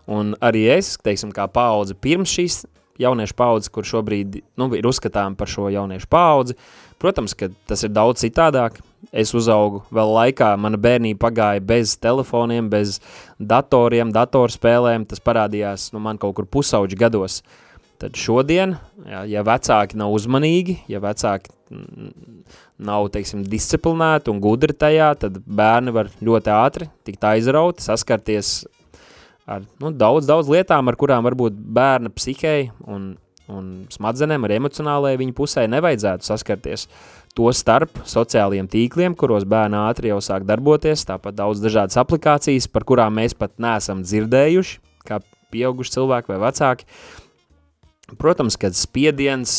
Un 0.06 0.36
arī 0.44 0.68
es, 0.76 0.94
teiksim, 1.02 1.32
kā 1.34 1.48
paudze 1.50 1.96
pirms 1.98 2.30
šīs 2.30 2.62
jauniešu 3.02 3.34
paudzes, 3.36 3.70
kur 3.72 3.86
šobrīd 3.86 4.40
nu, 4.56 4.68
ir 4.76 4.86
uzskatām 4.88 5.36
par 5.36 5.50
šo 5.50 5.68
jauniešu 5.72 6.08
paudzi, 6.10 6.56
protams, 7.02 7.34
ka 7.36 7.50
tas 7.68 7.84
ir 7.84 7.92
daudz 7.94 8.22
citādāk, 8.24 8.78
es 9.12 9.34
uzaugu 9.36 9.82
vēl 9.94 10.14
laikā, 10.16 10.52
mana 10.60 10.78
bērnība 10.80 11.20
pagāja 11.26 11.62
bez 11.64 11.96
telefoniem, 12.02 12.70
bez 12.72 13.00
datoriem, 13.38 14.12
datorspēlēm, 14.14 15.06
tas 15.10 15.22
parādījās 15.22 15.90
nu, 15.94 16.02
man 16.02 16.20
kaut 16.22 16.36
kur 16.38 16.48
pusauģi 16.50 16.98
gados. 17.00 17.42
Tad 17.96 18.16
šodien, 18.20 18.74
ja, 19.08 19.22
ja 19.24 19.42
vecāki 19.46 19.96
nav 19.96 20.12
uzmanīgi, 20.12 20.82
ja 20.92 21.00
vecāki 21.00 21.52
nav, 22.76 23.08
teiksim, 23.14 23.42
disciplinēti 23.48 24.30
un 24.30 24.40
gudri 24.44 24.76
tajā, 24.76 25.14
tad 25.22 25.38
bērni 25.46 25.94
var 25.96 26.10
ļoti 26.22 26.52
ātri 26.52 26.90
tikt 27.08 27.24
aizrauti, 27.24 27.84
saskarties 27.86 28.58
ar 29.46 29.64
nu, 29.80 29.92
daudz, 29.94 30.26
daudz 30.28 30.50
lietām, 30.50 30.90
ar 30.90 30.98
kurām 30.98 31.26
varbūt 31.26 31.56
bērna 31.56 32.10
psihei 32.14 32.68
un, 32.84 33.14
un 33.48 33.70
smadzenēm, 33.94 34.44
ar 34.46 34.56
emocionālajai 34.58 35.20
viņa 35.22 35.36
pusē 35.38 35.66
nevajadzētu 35.70 36.26
saskarties. 36.26 36.88
To 37.36 37.50
starp 37.52 37.98
sociālajiem 38.08 38.68
tīkliem, 38.72 39.14
kuros 39.18 39.44
bērni 39.44 39.76
ātri 39.76 40.08
jau 40.08 40.22
sāk 40.24 40.46
darboties, 40.48 41.04
tāpat 41.04 41.36
daudz 41.36 41.60
dažādas 41.60 41.98
aplikācijas, 42.00 42.68
par 42.72 42.86
kurām 42.88 43.18
mēs 43.18 43.36
pat 43.36 43.52
neesam 43.60 44.00
dzirdējuši, 44.06 44.78
kā 45.04 45.20
pieauguši 45.52 45.96
cilvēki 45.98 46.32
vai 46.32 46.40
vecāki. 46.46 46.88
Protams, 48.16 48.56
kad 48.56 48.76
spiediens, 48.78 49.58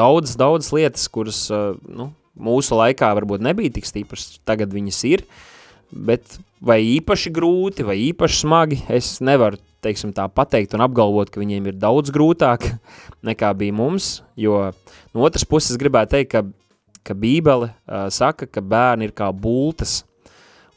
daudz, 0.00 0.34
daudz 0.40 0.72
lietas, 0.74 1.06
kuras 1.12 1.44
nu, 1.50 2.10
mūsu 2.40 2.78
laikā 2.78 3.12
varbūt 3.20 3.44
nebija 3.44 3.76
tik 3.76 3.86
stipras, 3.86 4.40
tagad 4.48 4.72
viņas 4.74 5.00
ir, 5.12 5.24
bet 5.90 6.38
vai 6.64 6.80
īpaši 6.98 7.32
grūti, 7.36 7.86
vai 7.86 7.98
īpaši 8.10 8.42
smagi, 8.42 8.80
es 8.90 9.18
nevaru 9.24 9.60
teiksim, 9.84 10.12
tā 10.16 10.26
pateikt 10.32 10.74
un 10.76 10.84
apgalvot, 10.84 11.30
ka 11.32 11.40
viņiem 11.40 11.70
ir 11.70 11.78
daudz 11.80 12.12
grūtāk 12.14 12.66
nekā 13.28 13.52
bija 13.60 13.76
mums, 13.76 14.18
jo 14.36 14.70
no 15.14 15.28
otras 15.28 15.46
puses 15.48 15.78
gribētu 15.80 16.18
teikt, 16.18 16.34
ka 16.34 16.44
ka 17.10 17.18
Bībele 17.18 17.72
uh, 17.72 18.06
saka, 18.14 18.46
ka 18.46 18.62
bērni 18.62 19.10
ir 19.10 19.16
kā 19.18 19.28
bultas, 19.34 19.98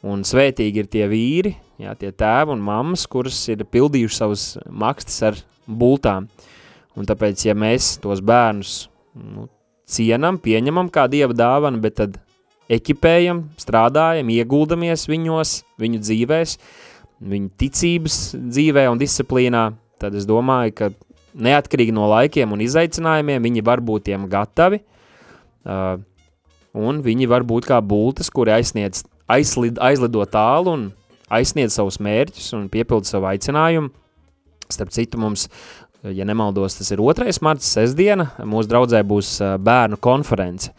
Un 0.04 0.20
svētīgi 0.20 0.82
ir 0.82 0.88
tie 0.92 1.06
vīri, 1.08 1.54
jā, 1.80 1.94
tie 1.96 2.10
tēvi 2.12 2.52
un 2.52 2.64
mammas, 2.64 3.06
kuras 3.08 3.38
ir 3.48 3.64
pildījuši 3.64 4.18
savus 4.18 4.42
makstas 4.68 5.22
ar 5.30 5.38
bultām. 5.64 6.26
Un 6.94 7.08
tāpēc, 7.08 7.46
ja 7.48 7.54
mēs 7.56 7.94
tos 8.02 8.20
bērnus 8.20 8.74
nu, 9.16 9.46
cienam, 9.88 10.36
pieņemam 10.44 10.90
kā 10.92 11.06
dieva 11.08 11.32
dāvanu, 11.32 11.80
bet 11.80 11.96
tad 12.02 12.20
ekipējam, 12.68 13.46
strādājam, 13.60 14.28
ieguldamies 14.36 15.08
viņos, 15.08 15.56
viņu 15.80 16.04
dzīvēs, 16.04 16.58
viņu 17.24 17.52
ticības 17.64 18.20
dzīvē 18.36 18.84
un 18.92 19.00
disciplīnā, 19.00 19.66
tad 20.04 20.20
es 20.20 20.28
domāju, 20.28 20.76
ka 20.82 20.92
neatkarīgi 21.32 21.96
no 21.96 22.10
laikiem 22.12 22.52
un 22.52 22.60
izaicinājumiem 22.60 23.48
viņi 23.48 23.64
var 23.64 23.80
būt 23.80 24.10
tiem 24.10 24.28
gatavi, 24.28 24.84
uh, 24.84 25.96
un 26.74 27.00
viņi 27.04 27.30
var 27.30 27.46
būt 27.46 27.70
kā 27.70 27.78
bultas, 27.80 28.30
kuri 28.34 28.56
aizsniedz 28.58 29.04
aizlid, 29.30 29.78
aizlido 29.80 30.24
tālu 30.28 30.74
un 30.74 30.88
aizsniedz 31.32 31.78
savus 31.78 32.00
mērķus 32.02 32.50
un 32.58 32.66
piepilda 32.72 33.08
savu 33.08 33.30
aicinājumu. 33.30 33.92
Starp 34.72 34.92
citu, 34.94 35.20
mums, 35.20 35.46
ja 36.04 36.26
nemaldos, 36.26 36.76
tas 36.78 36.90
ir 36.92 37.00
2. 37.04 37.30
marts, 37.44 37.70
sestdiena, 37.76 38.30
mūsu 38.44 38.70
draudzē 38.70 39.00
būs 39.06 39.36
bērnu 39.64 39.98
konference, 40.02 40.72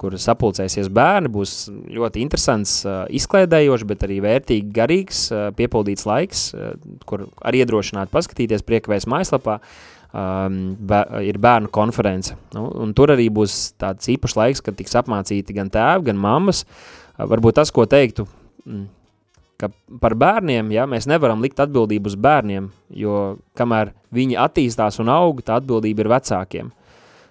kur 0.00 0.16
sapulcēsies 0.16 0.88
bērni, 0.92 1.28
būs 1.32 1.54
ļoti 1.92 2.22
interesants, 2.24 2.78
izklēdējošs, 3.16 3.86
bet 3.88 4.04
arī 4.06 4.20
vērtīgi 4.24 4.72
garīgs, 4.76 5.26
piepildīts 5.58 6.06
laiks, 6.08 6.44
kur 7.08 7.26
arī 7.44 7.64
iedrošināt 7.64 8.12
paskatīties 8.12 8.64
priekavēs 8.64 9.08
mājaslapā, 9.10 9.58
um, 10.14 10.60
bē, 10.76 11.02
ir 11.26 11.40
bērnu 11.42 11.70
konference. 11.74 12.36
Nu, 12.56 12.68
tur 12.96 13.14
arī 13.14 13.28
būs 13.32 13.74
tāds 13.80 14.10
īpašs 14.12 14.38
laiks, 14.38 14.64
kad 14.64 14.78
tiks 14.78 14.96
apmācīti 15.00 15.56
gan 15.56 15.70
tēvi, 15.72 16.10
gan 16.10 16.20
mammas, 16.20 16.64
uh, 16.64 17.00
varbūt 17.28 17.58
tas, 17.60 17.70
ko 17.74 17.84
teiktu, 17.88 18.26
mm, 18.64 18.86
ka 19.60 19.70
par 20.00 20.16
bērniem, 20.16 20.70
ja, 20.72 20.86
mēs 20.88 21.08
nevaram 21.10 21.42
likt 21.42 21.60
atbildību 21.60 22.12
uz 22.12 22.16
bērniem, 22.16 22.70
jo 22.96 23.38
kamēr 23.58 23.92
viņi 24.14 24.38
attīstās 24.40 25.00
un 25.02 25.10
aug, 25.12 25.42
tā 25.44 25.60
atbildība 25.60 26.04
ir 26.04 26.12
vecākiem. 26.14 26.70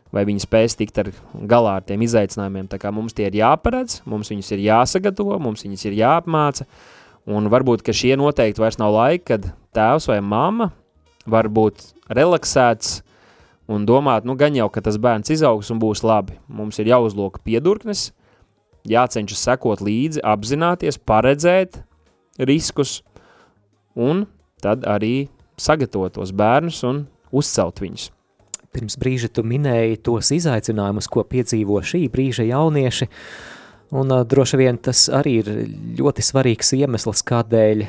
Vai 0.10 0.24
viņi 0.26 0.42
spēs 0.42 0.74
tikt 0.74 0.98
ar 0.98 1.12
galā 1.46 1.76
ar 1.78 1.84
tiem 1.86 2.02
izaicinājumiem. 2.02 2.66
Tā 2.70 2.80
kā 2.82 2.90
mums 2.90 3.14
tie 3.14 3.28
ir 3.30 3.36
jāparedz, 3.44 4.00
mums 4.10 4.32
viņus 4.32 4.56
ir 4.56 4.64
jāsagatavo, 4.66 5.38
mums 5.38 5.62
viņus 5.62 5.86
ir 5.86 6.00
jāapmāca, 6.00 6.66
un 7.30 7.50
varbūt, 7.54 7.86
šie 7.94 8.16
noteikti 8.18 8.62
vairs 8.62 8.80
nav 8.82 8.96
laika, 8.96 9.36
kad 9.36 9.52
tēvs 9.78 10.10
vai 10.10 10.18
mamma 10.26 10.72
var 11.32 11.50
būt 11.50 11.84
relaksēts 12.10 13.00
un 13.70 13.86
domāt, 13.86 14.26
nu 14.26 14.36
gan 14.38 14.56
jau, 14.58 14.70
ka 14.74 14.82
tas 14.86 14.98
bērns 15.02 15.30
izaugs 15.34 15.70
un 15.74 15.82
būs 15.82 16.02
labi. 16.06 16.40
Mums 16.48 16.82
ir 16.82 16.90
jāuzloka 16.90 17.42
piedurknes, 17.46 18.10
jācenšas 18.90 19.46
sekot 19.46 19.84
līdzi, 19.86 20.24
apzināties, 20.26 20.98
paredzēt 20.98 21.82
riskus 22.40 23.00
un 24.00 24.26
tad 24.64 24.86
arī 24.88 25.30
sagatavot 25.60 26.16
tos 26.18 26.32
bērnus 26.36 26.82
un 26.88 27.04
uzcelt 27.36 27.82
viņus. 27.84 28.10
Pirms 28.74 29.00
brīža 29.02 29.32
tu 29.34 29.44
minēji 29.46 30.02
tos 30.06 30.30
izaicinājumus, 30.36 31.10
ko 31.10 31.24
piedzīvo 31.26 31.82
šī 31.86 32.04
brīža 32.14 32.46
jaunieši, 32.52 33.10
un 33.98 34.14
droši 34.30 34.60
vien 34.62 34.78
tas 34.78 35.08
arī 35.14 35.40
ir 35.42 35.50
ļoti 35.98 36.26
svarīgs 36.26 36.76
iemesls, 36.78 37.26
kādēļ 37.26 37.88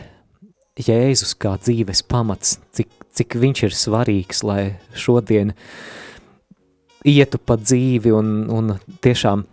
Jēzus 0.81 1.35
kā 1.37 1.57
dzīves 1.61 2.01
pamats, 2.09 2.57
cik, 2.73 2.89
cik 3.17 3.37
viņš 3.41 3.63
ir 3.69 3.77
svarīgs, 3.77 4.43
lai 4.47 4.63
šodien 4.95 5.55
ietu 7.07 7.41
pa 7.41 7.57
dzīvi 7.61 8.13
un, 8.13 8.35
un 8.53 8.75
tiešām 9.03 9.47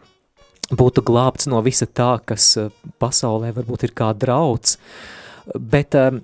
būtu 0.75 1.03
glābts 1.07 1.47
no 1.47 1.61
visa 1.63 1.87
tā, 1.87 2.17
kas 2.25 2.49
eh, 2.59 2.71
pasaulē 2.99 3.53
varbūt 3.55 3.87
ir 3.87 3.95
kā 3.95 4.11
drauds. 4.17 4.77
Bet 5.55 5.95
um, 5.95 6.19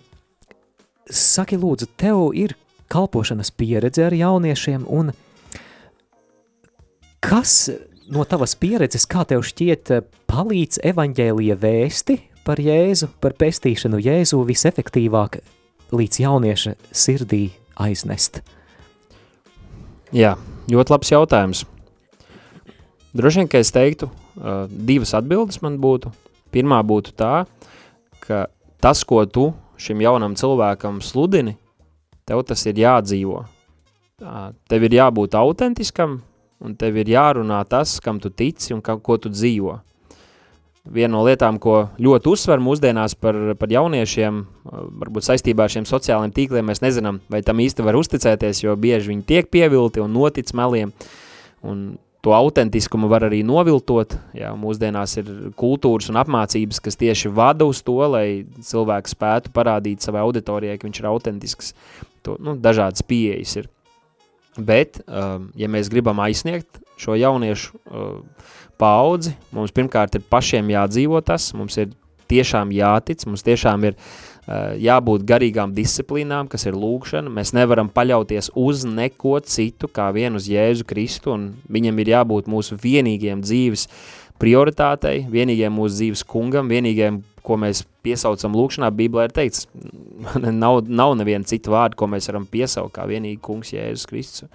saki 1.08 1.58
lūdzu, 1.60 1.88
tev 1.96 2.34
ir 2.36 2.58
kalpošanas 2.92 3.54
pieredze 3.56 4.04
ar 4.06 4.14
jauniešiem 4.14 4.84
un 4.92 5.14
kas 7.24 7.72
no 8.12 8.26
tavas 8.28 8.58
pieredzes, 8.60 9.08
kā 9.08 9.24
tev 9.28 9.46
šķiet, 9.48 9.96
eh, 9.96 10.06
palīdz 10.28 10.84
evaņģēlija 10.92 11.58
vēsti 11.64 12.20
par 12.44 12.60
Jēzu, 12.60 13.08
par 13.24 13.38
pestīšanu 13.40 14.02
Jēzu 14.04 14.44
visefektīvāk 14.44 15.40
līdz 15.94 16.20
jaunieša 16.24 16.76
sirdī 16.92 17.44
aiznest? 17.80 18.42
Jā, 20.14 20.36
ļoti 20.70 20.94
labs 20.94 21.10
jautājums. 21.14 21.64
Droši 23.14 23.44
vien, 23.44 23.50
ka 23.50 23.62
es 23.62 23.72
teiktu, 23.74 24.10
uh, 24.10 24.66
divas 24.70 25.14
atbildes 25.18 25.62
man 25.62 25.80
būtu. 25.82 26.12
Pirmā 26.54 26.80
būtu 26.86 27.14
tā, 27.18 27.46
ka 28.22 28.46
tas, 28.82 29.02
ko 29.06 29.24
tu 29.26 29.52
šim 29.82 30.02
jaunam 30.02 30.38
cilvēkam 30.38 31.00
sludini, 31.02 31.56
tev 32.30 32.44
tas 32.46 32.66
ir 32.70 32.82
jādzīvo. 32.82 33.44
Uh, 34.24 34.52
tev 34.70 34.86
ir 34.86 34.98
jābūt 35.00 35.38
autentiskam, 35.38 36.20
un 36.64 36.78
tev 36.80 36.98
ir 37.02 37.10
jārunā 37.14 37.64
tas, 37.70 38.00
kam 38.02 38.22
tu 38.22 38.30
tici 38.30 38.74
un 38.74 38.82
kam, 38.86 39.02
ko 39.02 39.18
tu 39.18 39.34
dzīvo. 39.34 39.80
Viena 40.84 41.14
no 41.14 41.22
lietām, 41.24 41.62
ko 41.64 41.86
ļoti 41.96 42.28
uzsver 42.28 42.60
mūsdienās 42.60 43.14
par, 43.16 43.38
par 43.56 43.72
jauniešiem, 43.72 44.42
varbūt 45.00 45.30
saistībā 45.30 45.64
ar 45.64 45.72
šiem 45.72 45.86
sociālajiem 45.88 46.34
tīkliem, 46.36 46.68
mēs 46.68 46.84
nezinām, 46.84 47.22
vai 47.32 47.40
tam 47.48 47.62
īsti 47.64 47.86
var 47.88 47.96
uzticēties, 47.96 48.66
jo 48.66 48.76
bieži 48.76 49.14
viņi 49.14 49.24
tiek 49.30 49.48
pievilti 49.48 50.04
un 50.04 50.12
notic 50.12 50.52
meliem. 50.60 50.92
Un 51.64 51.94
to 52.24 52.36
autentiskumu 52.36 53.08
var 53.12 53.30
arī 53.30 53.40
noviltot. 53.48 54.18
Jā, 54.36 54.52
mūsdienās 54.60 55.16
ir 55.24 55.32
kultūras 55.60 56.12
un 56.12 56.20
apmācības, 56.20 56.84
kas 56.84 57.00
tieši 57.00 57.32
vada 57.32 57.64
uz 57.68 57.80
to, 57.80 58.02
lai 58.04 58.44
cilvēks 58.44 59.16
spētu 59.16 59.56
parādīt 59.56 60.04
savai 60.04 60.28
auditorijai, 60.28 60.76
ka 60.80 60.90
viņš 60.90 61.00
ir 61.00 61.12
autentisks. 61.14 61.74
To, 62.28 62.36
nu, 62.44 62.60
dažādas 62.60 63.08
pieejas 63.08 63.56
ir. 63.64 63.72
Bet, 64.60 65.00
um, 65.08 65.48
ja 65.56 65.72
mēs 65.72 65.88
gribam 65.92 66.20
aizsniegt 66.24 66.83
šo 67.00 67.18
jauniešu 67.20 67.78
uh, 67.78 68.22
paudzi, 68.80 69.34
mums 69.54 69.74
pirmkārt 69.76 70.18
ir 70.18 70.26
pašiem 70.30 70.72
jādzīvo 70.74 71.22
tas, 71.26 71.52
mums 71.58 71.78
ir 71.82 71.92
tiešām 72.32 72.72
jātic, 72.74 73.26
mums 73.28 73.44
tiešām 73.46 73.86
ir 73.90 73.98
uh, 73.98 74.74
jābūt 74.80 75.26
garīgām 75.30 75.74
disciplīnām, 75.76 76.50
kas 76.52 76.68
ir 76.70 76.78
lūkšana. 76.80 77.32
Mēs 77.34 77.54
nevaram 77.56 77.92
paļauties 77.94 78.54
uz 78.60 78.86
neko 78.88 79.40
citu 79.46 79.90
kā 79.92 80.10
vien 80.16 80.40
uz 80.40 80.50
Jēzu 80.50 80.88
Kristu, 80.90 81.36
un 81.36 81.52
viņam 81.72 82.02
ir 82.04 82.14
jābūt 82.16 82.50
mūsu 82.52 82.80
vienīgiem 82.82 83.44
dzīves 83.46 83.88
prioritātei, 84.42 85.24
vienīgiem 85.32 85.74
mūsu 85.76 86.00
dzīves 86.00 86.26
kungam, 86.28 86.72
vienīgiem, 86.72 87.22
ko 87.44 87.58
mēs 87.60 87.84
piesaucam 88.04 88.56
lūkšanā, 88.56 88.90
Bībelē 88.96 89.28
ir 89.28 89.36
teikts, 89.36 89.68
nav, 90.64 90.82
nav 90.88 91.16
neviena 91.20 91.48
cita 91.48 91.74
vārda, 91.74 91.98
ko 92.00 92.08
mēs 92.12 92.30
varam 92.32 92.48
piesaukt 92.50 92.96
kā 92.96 93.06
vienīgi 93.10 93.42
kungs 93.44 93.74
Jēzus 93.76 94.10
Kristus. 94.10 94.50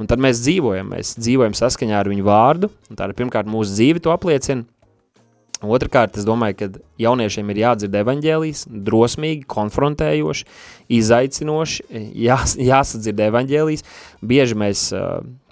Un 0.00 0.08
tad 0.10 0.22
mēs 0.22 0.42
dzīvojam, 0.44 0.92
mēs 0.96 1.14
dzīvojam 1.20 1.56
saskaņā 1.56 2.00
ar 2.00 2.10
viņu 2.10 2.26
vārdu, 2.26 2.72
un 2.90 2.98
tā 2.98 3.08
ir 3.08 3.16
pirmkārt 3.18 3.50
mūsu 3.50 3.76
dzīve 3.76 4.04
to 4.04 4.14
apliecina, 4.14 4.68
Otrakārt, 5.60 6.14
es 6.16 6.24
domāju, 6.24 6.54
ka 6.56 6.66
jauniešiem 7.02 7.50
ir 7.52 7.58
jādzird 7.60 7.96
evaņģēlijas, 8.00 8.62
drosmīgi, 8.86 9.42
konfrontējoši, 9.52 10.46
izaicinoši, 10.96 11.84
jās, 12.16 12.54
jāsadzird 12.56 13.20
evaņģēlijas. 13.26 13.84
Bieži 14.24 14.56
mēs 14.56 14.86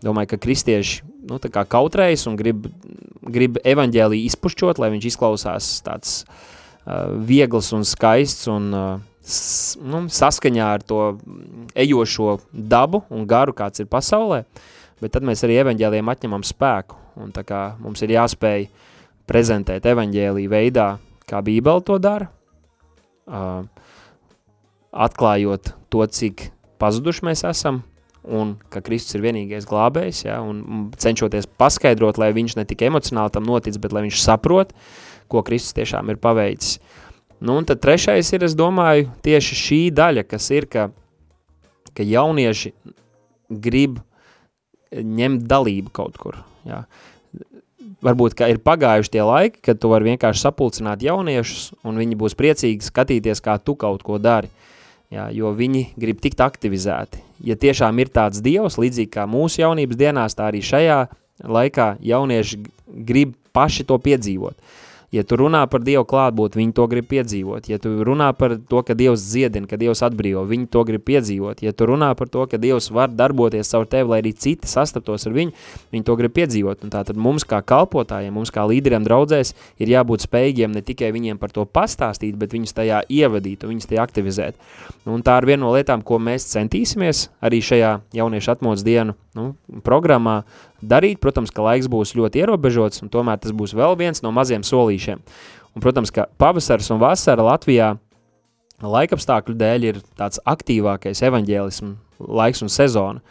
domājam, 0.00 0.30
ka 0.30 0.40
kristieši 0.46 1.02
nu, 1.28 1.36
kautrējas 1.44 2.24
un 2.30 2.40
grib, 2.40 2.70
grib 3.36 3.60
evaņģēliju 3.68 4.30
izpušķot, 4.32 4.80
lai 4.80 4.94
viņš 4.94 5.10
izklausās 5.12 5.74
tāds 5.84 6.22
uh, 6.22 6.40
viegls 7.28 7.72
un 7.76 7.84
skaists 7.86 8.48
un 8.50 8.70
nu, 8.72 10.00
saskaņā 10.08 10.68
ar 10.78 10.84
to 10.86 11.00
ejošo 11.76 12.38
dabu 12.52 13.02
un 13.12 13.26
garu, 13.28 13.52
kāds 13.56 13.82
ir 13.82 13.88
pasaulē, 13.90 14.44
bet 15.02 15.12
tad 15.14 15.26
mēs 15.26 15.44
arī 15.44 15.60
evaņģēliem 15.62 16.12
atņemam 16.14 16.46
spēku, 16.46 16.96
un 17.20 17.32
tā 17.34 17.44
kā 17.46 17.62
mums 17.82 18.02
ir 18.04 18.14
jāspēj 18.16 18.68
prezentēt 19.28 19.86
evaņģēlī 19.90 20.46
veidā, 20.48 20.94
kā 21.28 21.42
Bībele 21.44 21.84
to 21.84 21.98
dara, 22.00 22.30
atklājot 24.88 25.74
to, 25.92 26.06
cik 26.06 26.48
pazuduši 26.80 27.28
mēs 27.28 27.44
esam, 27.44 27.82
un 28.28 28.56
ka 28.72 28.82
Kristus 28.84 29.16
ir 29.16 29.24
vienīgais 29.24 29.66
glābējs, 29.68 30.24
ja, 30.26 30.38
un 30.44 30.88
cenšoties 30.98 31.48
paskaidrot, 31.60 32.20
lai 32.20 32.30
viņš 32.36 32.58
ne 32.58 32.66
tik 32.68 32.84
emocionāli 32.88 33.34
tam 33.34 33.48
notic, 33.48 33.78
bet 33.82 33.94
lai 33.96 34.04
viņš 34.06 34.22
saprot, 34.22 34.74
ko 35.28 35.42
Kristus 35.46 35.76
tiešām 35.78 36.12
ir 36.12 36.20
paveicis. 36.22 36.78
Nu, 37.38 37.58
un 37.60 37.66
tad 37.68 37.80
trešais 37.82 38.32
ir, 38.34 38.44
es 38.44 38.56
domāju, 38.58 39.10
tieši 39.22 39.58
šī 39.62 39.82
daļa, 39.94 40.26
kas 40.26 40.48
ir, 40.54 40.66
ka, 40.70 40.88
ka 41.94 42.06
jaunieši 42.06 42.74
grib 43.48 44.00
ņemt 44.92 45.44
dalību 45.48 45.94
kaut 45.94 46.18
kur. 46.18 46.40
Ja 46.66 46.84
varbūt 48.04 48.36
ka 48.38 48.48
ir 48.50 48.60
pagājuši 48.62 49.12
tie 49.14 49.24
laiki, 49.26 49.62
kad 49.64 49.80
tu 49.80 49.90
vari 49.92 50.12
vienkārši 50.12 50.44
sapulcināt 50.44 51.02
jauniešus, 51.04 51.72
un 51.86 51.98
viņi 52.00 52.18
būs 52.18 52.36
priecīgi 52.38 52.86
skatīties, 52.86 53.42
kā 53.44 53.58
tu 53.62 53.74
kaut 53.78 54.04
ko 54.06 54.20
dari. 54.22 54.50
Jā, 55.14 55.28
jo 55.32 55.54
viņi 55.56 55.88
grib 55.98 56.20
tikt 56.20 56.42
aktivizēti. 56.44 57.22
Ja 57.44 57.54
tiešām 57.54 57.98
ir 58.02 58.10
tāds 58.10 58.42
dievs, 58.42 58.78
līdzīgi 58.80 59.12
kā 59.14 59.26
mūsu 59.30 59.62
jaunības 59.62 59.98
dienās, 59.98 60.34
tā 60.34 60.48
arī 60.50 60.62
šajā 60.64 60.98
laikā 61.46 61.88
jaunieši 62.02 62.60
grib 63.06 63.36
paši 63.54 63.86
to 63.86 63.98
piedzīvot. 64.02 64.56
Ja 65.08 65.22
tu 65.24 65.38
runā 65.40 65.62
par 65.72 65.80
Dievu 65.80 66.02
klātbūt, 66.04 66.58
viņi 66.58 66.74
to 66.76 66.84
grib 66.90 67.06
piedzīvot. 67.08 67.70
Ja 67.70 67.78
tu 67.80 67.94
runā 68.04 68.26
par 68.36 68.58
to, 68.60 68.82
ka 68.84 68.92
Dievs 68.92 69.22
dziedina, 69.24 69.64
ka 69.64 69.78
Dievs 69.80 70.02
atbrīvo, 70.04 70.42
viņi 70.44 70.66
to 70.68 70.82
grib 70.84 71.06
piedzīvot. 71.08 71.62
Ja 71.64 71.72
tu 71.72 71.86
runā 71.88 72.10
par 72.18 72.28
to, 72.28 72.44
ka 72.50 72.60
Dievs 72.60 72.90
var 72.92 73.08
darboties 73.16 73.72
caur 73.72 73.88
tevi, 73.88 74.10
lai 74.12 74.18
arī 74.20 74.34
citi 74.36 74.68
sastaptos 74.68 75.24
ar 75.24 75.32
viņu, 75.32 75.54
viņi 75.96 76.04
to 76.04 76.16
grib 76.20 76.34
piedzīvot. 76.36 76.84
Un 76.84 76.92
tātad 76.92 77.16
mums 77.16 77.48
kā 77.48 77.62
kalpotājiem, 77.64 78.34
mums 78.36 78.52
kā 78.52 78.66
līderiem 78.68 79.06
draudzēs 79.06 79.54
ir 79.80 79.94
jābūt 79.94 80.26
spējīgiem 80.26 80.76
ne 80.76 80.84
tikai 80.84 81.08
viņiem 81.16 81.40
par 81.40 81.56
to 81.56 81.64
pastāstīt, 81.64 82.36
bet 82.36 82.52
viņus 82.52 82.76
tajā 82.76 83.00
ievadīt 83.08 83.64
un 83.64 83.72
viņus 83.72 83.88
tajā 83.88 84.04
aktivizēt. 84.04 84.60
Un 85.08 85.24
tā 85.24 85.38
ir 85.40 85.48
viena 85.48 85.64
no 85.64 85.72
lietām, 85.72 86.04
ko 86.04 86.20
mēs 86.20 86.50
centīsimies 86.52 87.30
arī 87.40 87.62
šajā 87.64 87.94
jauniešu 88.20 88.52
atmodas 88.58 88.84
dienu 88.84 89.16
nu, 89.38 89.54
programmā 89.86 90.42
darīt. 90.82 91.20
Protams, 91.22 91.52
ka 91.54 91.64
laiks 91.64 91.88
būs 91.90 92.14
ļoti 92.18 92.42
ierobežots, 92.42 93.02
un 93.04 93.12
tomēr 93.12 93.40
tas 93.42 93.54
būs 93.56 93.74
vēl 93.76 93.96
viens 93.98 94.22
no 94.24 94.32
maziem 94.34 94.64
solīšiem. 94.66 95.22
Un, 95.74 95.84
protams, 95.84 96.12
ka 96.14 96.26
pavasars 96.40 96.90
un 96.94 97.02
vasara 97.02 97.44
Latvijā 97.46 97.94
laikapstākļu 98.82 99.56
dēļ 99.58 99.86
ir 99.88 100.02
tāds 100.18 100.40
aktīvākais 100.46 101.22
evaņģēlismu 101.26 101.94
laiks 102.40 102.62
un 102.62 102.72
sezona. 102.72 103.22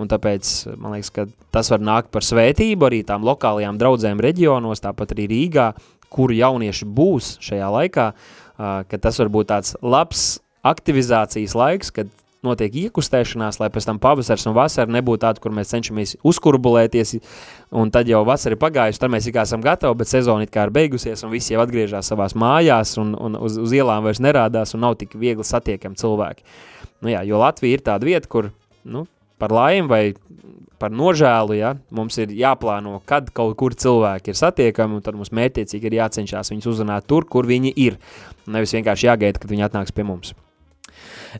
Un 0.00 0.08
tāpēc 0.10 0.48
man 0.74 0.96
liekas, 0.96 1.12
ka 1.14 1.26
tas 1.54 1.70
var 1.70 1.84
nākt 1.84 2.10
par 2.14 2.24
svētību 2.26 2.88
arī 2.88 3.04
tām 3.06 3.22
lokālajām 3.26 3.76
draudzēm 3.78 4.22
reģionos, 4.24 4.82
tāpat 4.82 5.14
arī 5.14 5.28
Rīgā, 5.30 5.68
kur 6.10 6.32
jaunieši 6.34 6.88
būs 6.90 7.36
šajā 7.44 7.68
laikā, 7.76 8.08
ka 8.90 9.00
tas 9.02 9.20
var 9.22 9.30
būt 9.34 9.52
tāds 9.52 9.76
labs 9.82 10.24
aktivizācijas 10.66 11.54
laiks, 11.58 11.92
kad 11.94 12.10
notiek 12.44 12.74
iekustēšanās, 12.84 13.58
lai 13.60 13.70
pēc 13.72 13.88
tam 13.88 14.00
pavasars 14.02 14.46
un 14.50 14.56
vasara 14.56 14.92
nebūtu 14.92 15.22
tāda, 15.24 15.42
kur 15.42 15.54
mēs 15.56 15.72
cenšamies 15.72 16.16
uzkurbulēties, 16.26 17.16
un 17.74 17.92
tad 17.94 18.10
jau 18.10 18.22
vasara 18.28 18.56
ir 18.56 18.62
pagājusi, 18.62 19.00
tad 19.02 19.14
mēs 19.14 19.30
esam 19.32 19.64
gatavi, 19.64 19.98
bet 20.00 20.12
sezona 20.12 20.46
ir 20.46 20.74
beigusies, 20.74 21.24
un 21.24 21.32
visi 21.32 21.54
jau 21.54 21.64
atgriežas 21.64 22.12
savās 22.12 22.36
mājās, 22.38 22.96
un, 23.00 23.14
un 23.18 23.40
uz, 23.40 23.58
uz 23.60 23.74
ielām 23.74 24.04
vairs 24.04 24.22
nerādās, 24.22 24.74
un 24.74 24.84
nav 24.86 24.98
tik 25.00 25.16
viegli 25.18 25.44
satiekami 25.44 25.98
cilvēki. 26.00 26.44
Nu 27.04 27.12
jā, 27.12 27.24
jo 27.26 27.40
Latvija 27.40 27.76
ir 27.78 27.84
tāda 27.84 28.06
vieta, 28.06 28.30
kur, 28.30 28.52
nu, 28.84 29.06
par 29.38 29.52
laimi 29.52 29.90
vai 29.90 30.04
par 30.84 30.92
nožēlu, 30.92 31.56
ja, 31.56 31.74
mums 31.94 32.18
ir 32.20 32.32
jāplāno, 32.36 32.98
kad 33.08 33.30
kaut 33.34 33.56
kur 33.60 33.76
cilvēki 33.78 34.32
ir 34.32 34.38
satiekami, 34.38 34.98
un 34.98 35.04
tad 35.04 35.16
mums 35.16 35.32
mērķiecīgi 35.34 35.88
ir 35.88 36.00
jācenšas 36.02 36.52
viņus 36.52 36.70
uzrunāt 36.74 37.08
tur, 37.08 37.24
kur 37.24 37.48
viņi 37.48 37.72
ir. 37.86 37.96
Nevis 38.44 38.74
vienkārši 38.76 39.08
jāgaida, 39.08 39.40
kad 39.40 39.52
viņi 39.54 39.68
atnāks 39.70 39.94
pie 39.94 40.04
mums. 40.04 40.34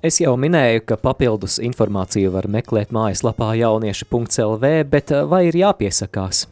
Es 0.03 0.21
jau 0.23 0.35
minēju, 0.41 0.85
ka 0.89 0.99
papildus 1.01 1.61
informāciju 1.62 2.33
var 2.35 2.49
meklēt 2.51 2.95
mājaslapā 2.95 3.53
jaunieši.lv, 3.61 4.75
bet 4.91 5.15
eh, 5.15 5.25
vai 5.31 5.47
ir 5.51 5.61
jāpiesakās? 5.62 6.47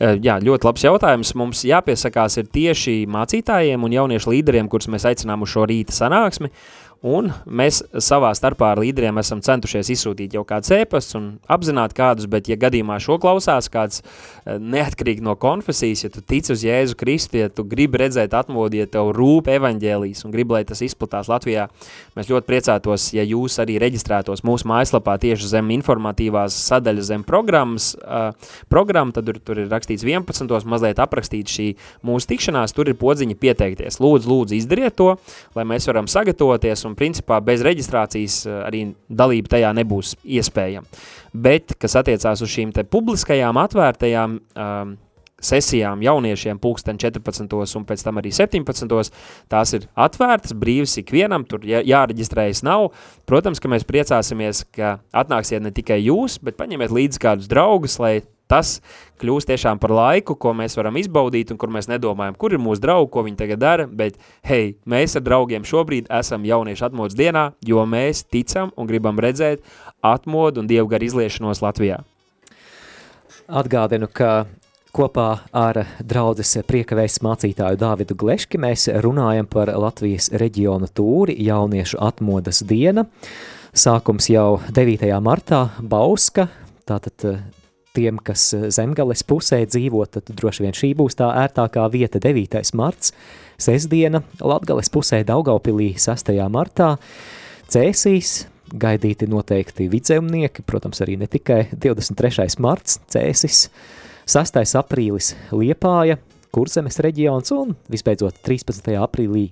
Eh, 0.00 0.16
jā, 0.24 0.38
ļoti 0.40 0.68
labs 0.68 0.84
jautājums. 0.86 1.34
Mums 1.36 1.64
jāpiesakās 1.68 2.38
ir 2.40 2.48
tieši 2.52 3.02
mācītājiem 3.10 3.84
un 3.84 3.96
jauniešu 3.96 4.32
līderiem, 4.32 4.70
kurus 4.72 4.88
mēs 4.92 5.06
aicinām 5.10 5.44
uz 5.44 5.52
šo 5.52 5.66
rīta 5.68 5.94
sanāksmi. 5.96 6.52
Un 7.00 7.30
mēs 7.48 7.78
savā 7.96 8.28
starpā 8.36 8.74
ar 8.74 8.80
līderiem 8.82 9.16
esam 9.22 9.40
centušies 9.40 9.88
izsūtīt 9.94 10.34
jau 10.36 10.42
kāds 10.44 10.68
ēpasts 10.76 11.16
un 11.16 11.28
apzināt 11.48 11.94
kādus, 11.96 12.26
bet 12.28 12.50
ja 12.50 12.58
gadījumā 12.60 12.98
šo 13.00 13.16
klausās 13.22 13.70
kāds 13.72 14.02
eh, 14.02 14.58
neatkarīgi 14.60 15.24
no 15.24 15.32
konfesijas, 15.40 16.02
ja 16.04 16.10
tu 16.12 16.20
tici 16.20 16.52
uz 16.52 16.60
Jēzu 16.66 16.98
Kristu, 17.00 17.38
ja 17.40 17.48
tu 17.48 17.64
gribi 17.64 18.02
redzēt 18.02 18.36
atmodu, 18.36 18.76
ja 18.82 18.84
tev 18.84 19.14
rūp 19.16 19.48
evaņģēlijas 19.48 20.26
un 20.28 20.34
gribi, 20.34 20.58
lai 20.58 20.66
tas 20.68 20.82
izplatās 20.84 21.30
Latvijā, 21.32 21.70
mēs 22.18 22.28
ļoti 22.28 22.48
priecātos, 22.50 23.08
ja 23.16 23.24
jūs 23.24 23.56
arī 23.64 23.78
reģistrētos 23.80 24.44
mūsu 24.44 24.68
mājaslapā 24.68 25.16
tieši 25.24 25.48
zem 25.54 25.72
informatīvās 25.78 26.60
sadaļas 26.66 27.08
zem 27.14 27.24
programmas, 27.24 27.94
uh, 28.04 28.52
programma, 28.68 29.16
tad 29.16 29.30
tur, 29.30 29.40
tur 29.40 29.62
ir 29.64 29.72
rakstīts 29.72 30.04
11. 30.04 30.68
mazliet 30.68 31.00
aprakstīt 31.00 31.48
šī 31.48 31.70
mūsu 32.04 32.28
tikšanās, 32.34 32.76
tur 32.76 32.92
ir 32.92 33.00
podziņa 33.00 33.40
pieteikties. 33.40 34.02
Lūdzu, 34.04 34.28
lūdzu, 34.28 34.58
izdariet 34.60 35.00
to, 35.00 35.14
lai 35.56 35.64
mēs 35.72 35.88
varam 35.88 36.10
sagatavoties 36.10 36.84
un 36.89 36.89
principā 36.98 37.40
bez 37.44 37.64
reģistrācijas 37.66 38.40
eh, 38.46 38.56
arī 38.66 38.82
dalība 39.08 39.56
tajā 39.56 39.74
nebūs 39.76 40.16
iespējama. 40.24 41.02
Bet, 41.30 41.76
kas 41.80 41.98
attiecās 42.00 42.42
uz 42.42 42.50
šīm 42.50 42.74
te 42.74 42.84
publiskajām 42.88 43.58
atvērtajām 43.60 44.40
um, 44.40 44.96
sesijām 45.40 46.02
jauniešiem 46.04 46.58
pulksten 46.60 46.98
14. 47.00 47.54
un 47.78 47.86
pēc 47.88 48.04
tam 48.04 48.20
arī 48.20 48.32
17. 48.34 49.12
Tās 49.50 49.74
ir 49.76 49.86
atvērtas, 49.94 50.56
brīvas 50.56 50.96
ikvienam, 51.00 51.46
tur 51.48 51.64
jā, 51.66 51.80
jāreģistrējas 51.86 52.64
nav. 52.66 52.90
Protams, 53.28 53.62
ka 53.62 53.70
mēs 53.72 53.86
priecāsimies, 53.88 54.64
ka 54.76 54.98
atnāksiet 55.16 55.64
ne 55.64 55.72
tikai 55.74 56.00
jūs, 56.02 56.38
bet 56.44 56.60
paņemiet 56.60 56.92
līdzi 56.94 57.22
kādus 57.22 57.50
draugus, 57.50 57.98
lai 58.02 58.20
tas 58.50 58.78
kļūst 59.20 59.50
tiešām 59.50 59.80
par 59.80 59.94
laiku, 59.94 60.34
ko 60.34 60.52
mēs 60.56 60.76
varam 60.78 60.98
izbaudīt 61.00 61.52
un 61.52 61.58
kur 61.60 61.72
mēs 61.72 61.88
nedomājam, 61.90 62.36
kur 62.40 62.56
ir 62.56 62.62
mūsu 62.62 62.82
draugi, 62.82 63.10
ko 63.14 63.24
viņi 63.26 63.40
tagad 63.40 63.62
dara, 63.62 63.86
bet 63.86 64.18
hei, 64.46 64.74
mēs 64.88 65.16
ar 65.18 65.26
draugiem 65.26 65.66
šobrīd 65.66 66.10
esam 66.20 66.46
jauniešu 66.48 66.88
atmodas 66.90 67.18
dienā, 67.18 67.50
jo 67.66 67.84
mēs 67.86 68.24
ticam 68.26 68.72
un 68.76 68.90
gribam 68.90 69.20
redzēt 69.20 69.62
atmodu 70.02 70.64
un 70.64 70.70
dievgaru 70.70 71.10
izliešanos 71.10 71.62
Latvijā. 71.64 72.00
Atgādinu, 73.50 74.06
ka 74.06 74.46
kopā 74.94 75.28
ar 75.54 75.84
draudzes 76.02 76.56
priekavēs 76.66 77.20
mācītāju 77.24 77.78
Dāvidu 77.80 78.16
Gleški 78.18 78.58
mēs 78.62 78.88
runājam 79.04 79.48
par 79.50 79.70
Latvijas 79.78 80.30
reģionu 80.34 80.90
tūri 80.94 81.36
jauniešu 81.46 82.00
atmodas 82.02 82.62
diena. 82.66 83.06
Sākums 83.70 84.26
jau 84.30 84.58
9. 84.74 85.06
martā 85.22 85.68
Bauska, 85.78 86.48
tātad 86.88 87.26
tiem, 87.96 88.20
kas 88.22 88.50
eh, 88.54 88.68
zemgales 88.74 89.24
pusē 89.26 89.62
dzīvo, 89.66 90.04
tad 90.12 90.30
droši 90.36 90.66
vien 90.66 90.76
šī 90.76 90.92
būs 90.98 91.18
tā 91.18 91.30
ērtākā 91.44 91.86
vieta 91.92 92.22
9. 92.22 92.62
marts, 92.78 93.14
sestdiena, 93.60 94.22
Latgales 94.40 94.90
pusē 94.92 95.22
Daugaupilī 95.26 95.92
6. 96.00 96.32
martā, 96.52 96.94
Cēsīs, 97.70 98.44
gaidīti 98.70 99.28
noteikti 99.30 99.88
vidzemnieki, 99.90 100.64
protams 100.66 101.02
arī 101.04 101.16
ne 101.20 101.28
tikai 101.30 101.64
23. 101.74 102.46
marts, 102.62 103.00
Cēsis, 103.10 103.68
6. 104.30 104.60
aprīlis 104.78 105.34
Liepāja, 105.54 106.18
Kurzemes 106.50 106.98
reģions 107.02 107.52
un 107.54 107.76
visbeidzot 107.90 108.40
13. 108.46 108.94
aprīlī 108.98 109.48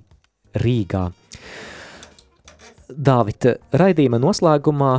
Rīgā. 0.59 1.05
Dāvita, 2.89 3.59
raidījuma 3.79 4.19
noslēgumā, 4.23 4.93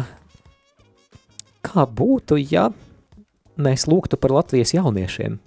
kā 1.65 1.83
būtu, 1.83 2.37
ja 2.51 2.69
mēs 3.59 3.87
lūgtu 3.89 4.19
par 4.19 4.33
Latvijas 4.39 4.73
jauniešiem? 4.75 5.37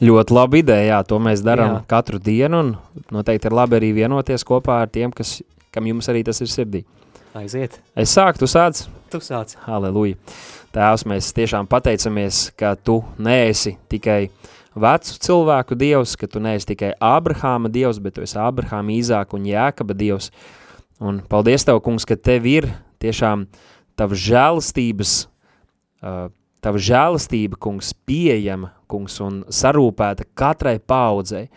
Ļoti 0.00 0.32
laba 0.32 0.56
ideja, 0.56 0.86
jā, 0.94 0.98
to 1.04 1.18
mēs 1.20 1.42
darām 1.44 1.82
katru 1.88 2.18
dienu, 2.22 2.62
un 2.64 3.10
noteikti 3.12 3.50
ir 3.50 3.54
labi 3.54 3.76
arī 3.76 3.90
vienoties 3.98 4.46
kopā 4.48 4.80
ar 4.86 4.88
tiem, 4.92 5.12
kas, 5.12 5.38
kam 5.74 5.86
jums 5.86 6.08
arī 6.08 6.24
tas 6.26 6.40
ir 6.40 6.48
sirdī. 6.50 6.80
Aiziet. 7.36 7.76
Es 7.94 8.14
sāku, 8.16 8.40
tu 8.40 8.48
sāc? 8.50 8.80
Tu 9.12 9.20
sāc. 9.22 9.52
Halleluja. 9.66 10.16
Tēvs, 10.74 11.04
mēs 11.06 11.28
tiešām 11.36 11.68
pateicamies, 11.70 12.48
ka 12.58 12.72
tu 12.74 13.00
neesi 13.22 13.76
tikai 13.92 14.30
vecu 14.74 15.18
cilvēku 15.26 15.76
dievs, 15.78 16.16
ka 16.18 16.26
tu 16.30 16.42
neesi 16.42 16.72
tikai 16.72 16.94
Ābrahāma 16.96 17.70
dievs, 17.70 18.00
bet 18.02 18.16
tu 18.16 18.24
esi 18.24 18.38
Ābrahāma, 18.40 18.94
Īzāka 18.96 19.38
un 19.38 19.46
Jēkaba 19.46 19.94
dievs. 19.98 20.30
Un 21.00 21.20
paldies 21.28 21.66
tev, 21.66 21.82
kungs, 21.84 22.08
ka 22.08 22.16
tev 22.16 22.48
ir 22.50 22.70
tiešām 23.02 23.46
tavas 24.00 24.24
žēlastības 24.24 25.14
tava 26.00 26.80
žēlastība, 26.80 27.58
kungs, 27.60 27.92
pieejama, 28.06 28.72
kungs, 28.90 29.20
un 29.24 29.42
sarūpēta 29.48 30.26
katrai 30.38 30.78
paudzei. 30.80 31.48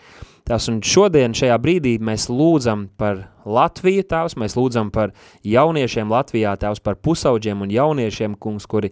Tās 0.44 0.68
un 0.68 0.82
šodien 0.84 1.32
šajā 1.32 1.56
brīdī 1.64 1.94
mēs 2.04 2.28
lūdzam 2.28 2.90
par 3.00 3.30
Latviju, 3.48 4.04
tēvs, 4.08 4.36
mēs 4.40 4.58
lūdzam 4.60 4.90
par 4.92 5.14
jauniešiem 5.48 6.12
Latvijā, 6.12 6.58
tēvs, 6.60 6.84
par 6.84 6.98
pusauģiem 7.00 7.64
un 7.64 7.72
jauniešiem, 7.72 8.36
kungs, 8.36 8.68
kuri 8.68 8.92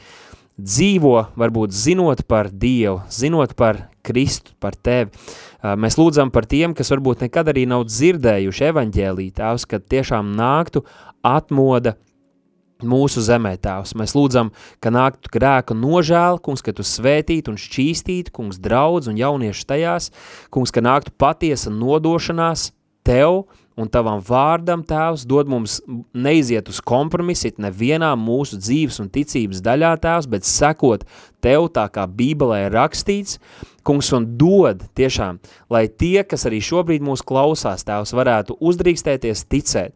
dzīvo, 0.62 1.18
varbūt 1.40 1.74
zinot 1.76 2.24
par 2.30 2.48
Dievu, 2.52 3.02
zinot 3.12 3.56
par 3.60 3.90
Kristu, 4.06 4.56
par 4.64 4.78
Tevi. 4.80 5.12
Mēs 5.62 6.00
lūdzam 6.00 6.32
par 6.32 6.48
tiem, 6.50 6.76
kas 6.78 6.92
varbūt 6.94 7.26
nekad 7.28 7.52
arī 7.52 7.66
nav 7.68 7.84
dzirdējuši 7.90 8.70
evaņģēlī, 8.72 9.28
tēvs, 9.36 9.68
kad 9.68 9.84
tiešām 9.92 10.32
nāktu 10.38 10.86
atmoda 11.28 11.98
mūsu 12.88 13.24
zemē, 13.26 13.56
tēvs. 13.62 13.96
Mēs 14.00 14.16
lūdzam, 14.18 14.52
ka 14.84 14.92
nāktu 14.94 15.32
grēka 15.34 15.78
nožēla, 15.78 16.42
kungs, 16.44 16.64
ka 16.66 16.74
tu 16.76 16.86
svētītu 16.88 17.54
un 17.54 17.62
šķīstītu, 17.62 18.34
kungs, 18.36 18.62
draudz 18.62 19.12
un 19.12 19.20
jauniešu 19.20 19.68
tajās, 19.70 20.12
kungs, 20.54 20.74
ka 20.74 20.84
nāktu 20.86 21.14
patiesa 21.22 21.74
nodošanās 21.74 22.70
tev 23.08 23.46
un 23.80 23.90
tavam 23.90 24.20
vārdam, 24.24 24.84
tēvs, 24.86 25.24
dod 25.28 25.50
mums 25.50 25.80
neiziet 26.14 26.70
uz 26.70 26.82
kompromisit 26.84 27.60
nevienā 27.62 28.12
mūsu 28.20 28.60
dzīves 28.60 29.00
un 29.04 29.10
ticības 29.14 29.62
daļā, 29.64 29.94
tēvs, 30.04 30.28
bet 30.32 30.48
sekot 30.48 31.06
tev 31.44 31.70
tā 31.74 31.88
kā 31.94 32.06
bībelē 32.08 32.66
ir 32.66 32.76
rakstīts, 32.76 33.40
kungs, 33.88 34.12
un 34.16 34.28
dod 34.38 34.84
tiešām, 34.98 35.40
lai 35.72 35.88
tie, 35.88 36.22
kas 36.28 36.46
arī 36.50 36.62
šobrīd 36.64 37.06
mūs 37.06 37.24
klausās, 37.26 37.86
tēvs, 37.88 38.14
varētu 38.18 38.60
uzdrīkstēties 38.60 39.48
ticēt, 39.50 39.96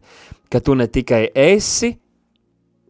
ka 0.50 0.62
tu 0.64 0.74
ne 0.78 0.88
tikai 0.90 1.26
esi, 1.30 1.96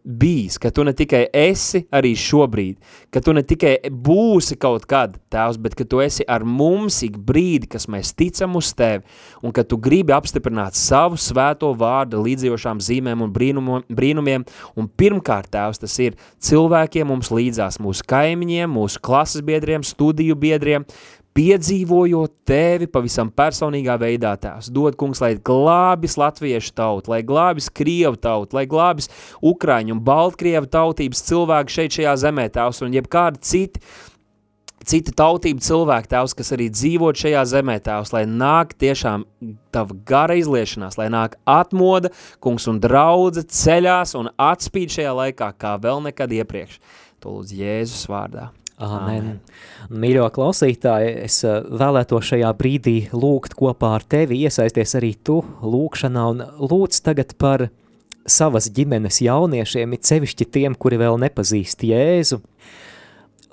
bijis, 0.06 0.56
ka 0.62 0.70
tu 0.70 0.84
ne 0.86 0.94
tikai 0.96 1.24
esi 1.34 1.82
arī 1.94 2.12
šobrīd, 2.16 2.78
ka 3.10 3.20
tu 3.24 3.34
ne 3.34 3.42
tikai 3.42 3.74
būsi 3.90 4.56
kaut 4.62 4.86
kad, 4.88 5.16
tēvs, 5.32 5.58
bet 5.62 5.74
ka 5.78 5.84
tu 5.88 6.00
esi 6.04 6.24
ar 6.30 6.46
mums 6.46 7.00
ik 7.06 7.18
brīdi, 7.18 7.66
kas 7.72 7.88
mēs 7.90 8.14
ticam 8.14 8.54
uz 8.60 8.70
tevi, 8.76 9.02
un 9.42 9.54
ka 9.54 9.66
tu 9.66 9.78
gribi 9.82 10.14
apstiprināt 10.14 10.78
savu 10.78 11.18
svēto 11.20 11.72
vārdu 11.78 12.22
līdzījošām 12.22 12.80
zīmēm 12.86 13.26
un 13.26 13.34
brīnumu, 13.34 13.82
brīnumiem, 13.90 14.46
un 14.78 14.88
pirmkārt, 14.88 15.50
tēvs, 15.52 15.82
tas 15.82 15.98
ir 16.02 16.16
cilvēkiem 16.38 17.10
mums 17.10 17.32
līdzās, 17.34 17.80
mūsu 17.82 18.06
kaimiņiem, 18.06 18.70
mūsu 18.78 19.02
klases 19.02 19.42
biedriem, 19.46 19.84
studiju 19.86 20.38
biedriem, 20.38 20.86
piedzīvojot 21.36 22.32
tevi 22.48 22.88
pavisam 22.88 23.30
personīgā 23.34 23.98
veidā 24.00 24.32
tās. 24.40 24.70
Dod, 24.72 24.96
kungs, 24.98 25.20
lai 25.20 25.34
glābis 25.36 26.16
latviešu 26.20 26.72
tautu, 26.76 27.12
lai 27.12 27.22
glābis 27.26 27.68
krievu 27.68 28.16
tautu, 28.20 28.56
lai 28.56 28.66
glābis 28.70 29.10
ukraiņu 29.44 29.96
un 29.96 30.02
baltkrievu 30.06 30.70
tautības 30.72 31.24
cilvēku 31.28 31.76
šeit 31.76 31.98
šajā 31.98 32.18
zemē 32.26 32.48
tās 32.56 32.80
un 32.84 32.96
jebkādi 32.96 33.42
citi, 33.44 33.82
cita 34.86 35.12
tautība 35.18 35.64
cilvēku 35.66 36.10
tēvs, 36.12 36.34
kas 36.38 36.52
arī 36.56 36.68
dzīvot 36.72 37.20
šajā 37.20 37.46
zemē 37.52 37.78
tēvs, 37.84 38.12
lai 38.16 38.24
nāk 38.30 38.76
tiešām 38.80 39.26
tava 39.74 39.96
gara 40.08 40.36
izliešanās, 40.40 40.98
lai 41.00 41.10
nāk 41.12 41.36
atmoda, 41.44 42.12
kungs 42.40 42.68
un 42.70 42.80
draudze 42.82 43.44
ceļās 43.44 44.16
un 44.18 44.30
atspīd 44.40 44.94
šajā 44.98 45.16
laikā 45.20 45.50
kā 45.58 45.74
vēl 45.82 46.06
nekad 46.08 46.32
iepriekš. 46.38 46.78
To 47.20 47.38
lūdzu 47.38 47.60
Jēzus 47.60 48.06
vārdā. 48.12 48.52
Amen. 48.76 49.38
Mīļo 49.88 50.26
klausītāji, 50.36 51.12
es 51.24 51.38
eh, 51.48 51.62
vēlēto 51.64 52.18
šajā 52.20 52.50
brīdī 52.58 52.96
lūgt 53.16 53.56
kopā 53.56 53.94
ar 53.96 54.04
tevi, 54.04 54.42
iesaisties 54.44 54.92
arī 54.98 55.14
tu 55.24 55.38
lūkšanā 55.64 56.24
un 56.34 56.42
lūdz 56.60 57.00
tagad 57.06 57.32
par 57.40 57.70
savas 58.28 58.68
ģimenes 58.76 59.22
jauniešiem, 59.24 59.94
it 59.96 60.04
sevišķi 60.04 60.48
tiem, 60.52 60.76
kuri 60.76 60.98
vēl 61.00 61.16
nepazīst 61.24 61.86
Jēzu. 61.88 62.42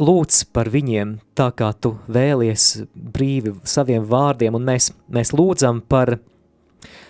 Lūdz 0.03 0.41
par 0.51 0.67
viņiem 0.73 1.19
tā, 1.37 1.51
kā 1.55 1.69
tu 1.77 1.93
vēlies 2.11 2.83
brīvi 2.91 3.53
saviem 3.69 4.03
vārdiem, 4.09 4.57
un 4.57 4.65
mēs, 4.65 4.89
mēs 5.07 5.31
lūdzam 5.37 5.83
par 5.87 6.17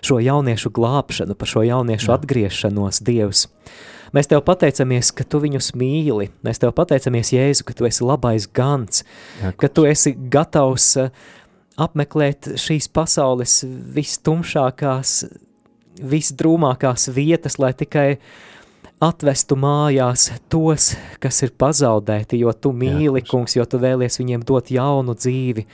šo 0.05 0.19
jauniešu 0.23 0.71
glābšanu, 0.73 1.37
par 1.39 1.49
šo 1.49 1.65
jauniešu 1.67 2.11
Jā. 2.11 2.17
atgriešanos 2.19 3.01
Dievs. 3.05 3.47
Mēs 4.13 4.29
Tev 4.29 4.43
pateicamies, 4.45 5.09
ka 5.09 5.25
Tu 5.25 5.39
viņus 5.41 5.71
mīli. 5.73 6.29
Mēs 6.45 6.61
Tev 6.61 6.75
pateicamies, 6.77 7.33
Jēzu, 7.33 7.65
ka 7.65 7.73
Tu 7.73 7.89
esi 7.89 8.05
labais 8.05 8.45
gans, 8.45 9.01
Jā, 9.41 9.53
ka 9.57 9.67
Tu 9.67 9.87
esi 9.89 10.13
gatavs 10.13 10.91
uh, 11.01 11.09
apmeklēt 11.81 12.53
šīs 12.59 12.89
pasaules 12.93 13.61
vistumšākās, 13.95 15.23
visdrūmākās 16.03 17.09
vietas, 17.13 17.59
lai 17.61 17.73
tikai 17.77 18.07
atvestu 19.03 19.57
mājās 19.59 20.29
tos, 20.51 20.93
kas 21.23 21.41
ir 21.43 21.53
pazaudēti, 21.59 22.39
jo 22.43 22.53
Tu 22.53 22.71
mīli, 22.71 23.21
Jā, 23.23 23.29
kungs, 23.29 23.57
jo 23.57 23.65
Tu 23.65 23.81
vēlies 23.81 24.19
viņiem 24.21 24.45
dot 24.47 24.71
jaunu 24.73 25.17
dzīvi. 25.17 25.65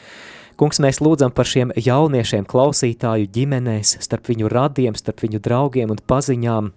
Kungs, 0.60 0.82
mēs 0.84 0.99
lūdzam 0.99 1.32
par 1.32 1.47
šiem 1.47 1.72
jauniešiem, 1.80 2.43
klausītāju 2.49 3.30
ģimenēs, 3.32 3.95
starp 4.03 4.28
viņu 4.28 4.49
radiem, 4.51 4.97
starp 4.97 5.24
viņu 5.24 5.39
draugiem 5.45 5.93
un 5.95 6.01
paziņām, 6.03 6.74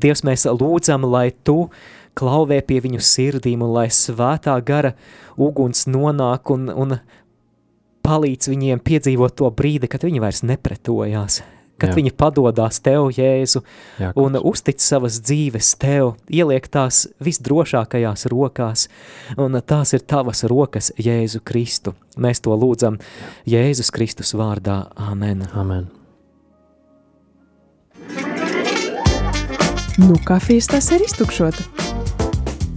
Dievs, 0.00 0.24
mēs 0.26 0.46
lūdzam, 0.50 1.06
lai 1.06 1.30
Tu 1.46 1.56
klauvē 2.18 2.60
pie 2.66 2.80
viņu 2.84 3.02
sirdīm 3.02 3.62
un 3.64 3.74
lai 3.74 3.86
svētā 3.94 4.56
gara 4.66 4.94
uguns 5.40 5.86
nonāk 5.90 6.50
un, 6.54 6.68
un 6.70 6.96
palīdz 8.04 8.50
viņiem 8.52 8.82
piedzīvot 8.84 9.38
to 9.38 9.50
brīdi, 9.54 9.90
kad 9.90 10.04
viņi 10.06 10.22
vairs 10.22 10.42
nepretojās, 10.46 11.40
kad 11.80 11.92
Jā. 11.92 11.96
viņi 11.98 12.12
padodās 12.16 12.80
Tev, 12.84 13.08
Jēzu, 13.14 13.64
Jā, 14.00 14.12
un 14.20 14.38
uztic 14.40 14.82
savas 14.82 15.18
dzīves 15.24 15.74
Tev, 15.80 16.14
ieliek 16.28 16.68
tās 16.70 17.04
visdrošākajās 17.24 18.28
rokās, 18.32 18.86
un 19.40 19.58
tās 19.66 19.94
ir 19.96 20.06
Tavas 20.06 20.44
rokas, 20.50 20.92
Jēzu 21.00 21.42
Kristu. 21.44 21.94
Mēs 22.16 22.44
to 22.44 22.54
lūdzam 22.54 23.00
Jēzus 23.50 23.90
Kristus 23.94 24.34
vārdā. 24.38 24.84
Amen. 24.96 25.46
Amen. 25.54 25.90
Nu, 29.98 30.18
kafijas 30.26 30.66
tas 30.66 30.90
ir 30.90 31.04
iztukšota. 31.06 31.62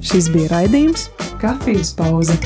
Šis 0.06 0.30
bija 0.34 0.54
raidījums 0.54 1.10
Kafijas 1.42 1.96
pauze. 1.98 2.38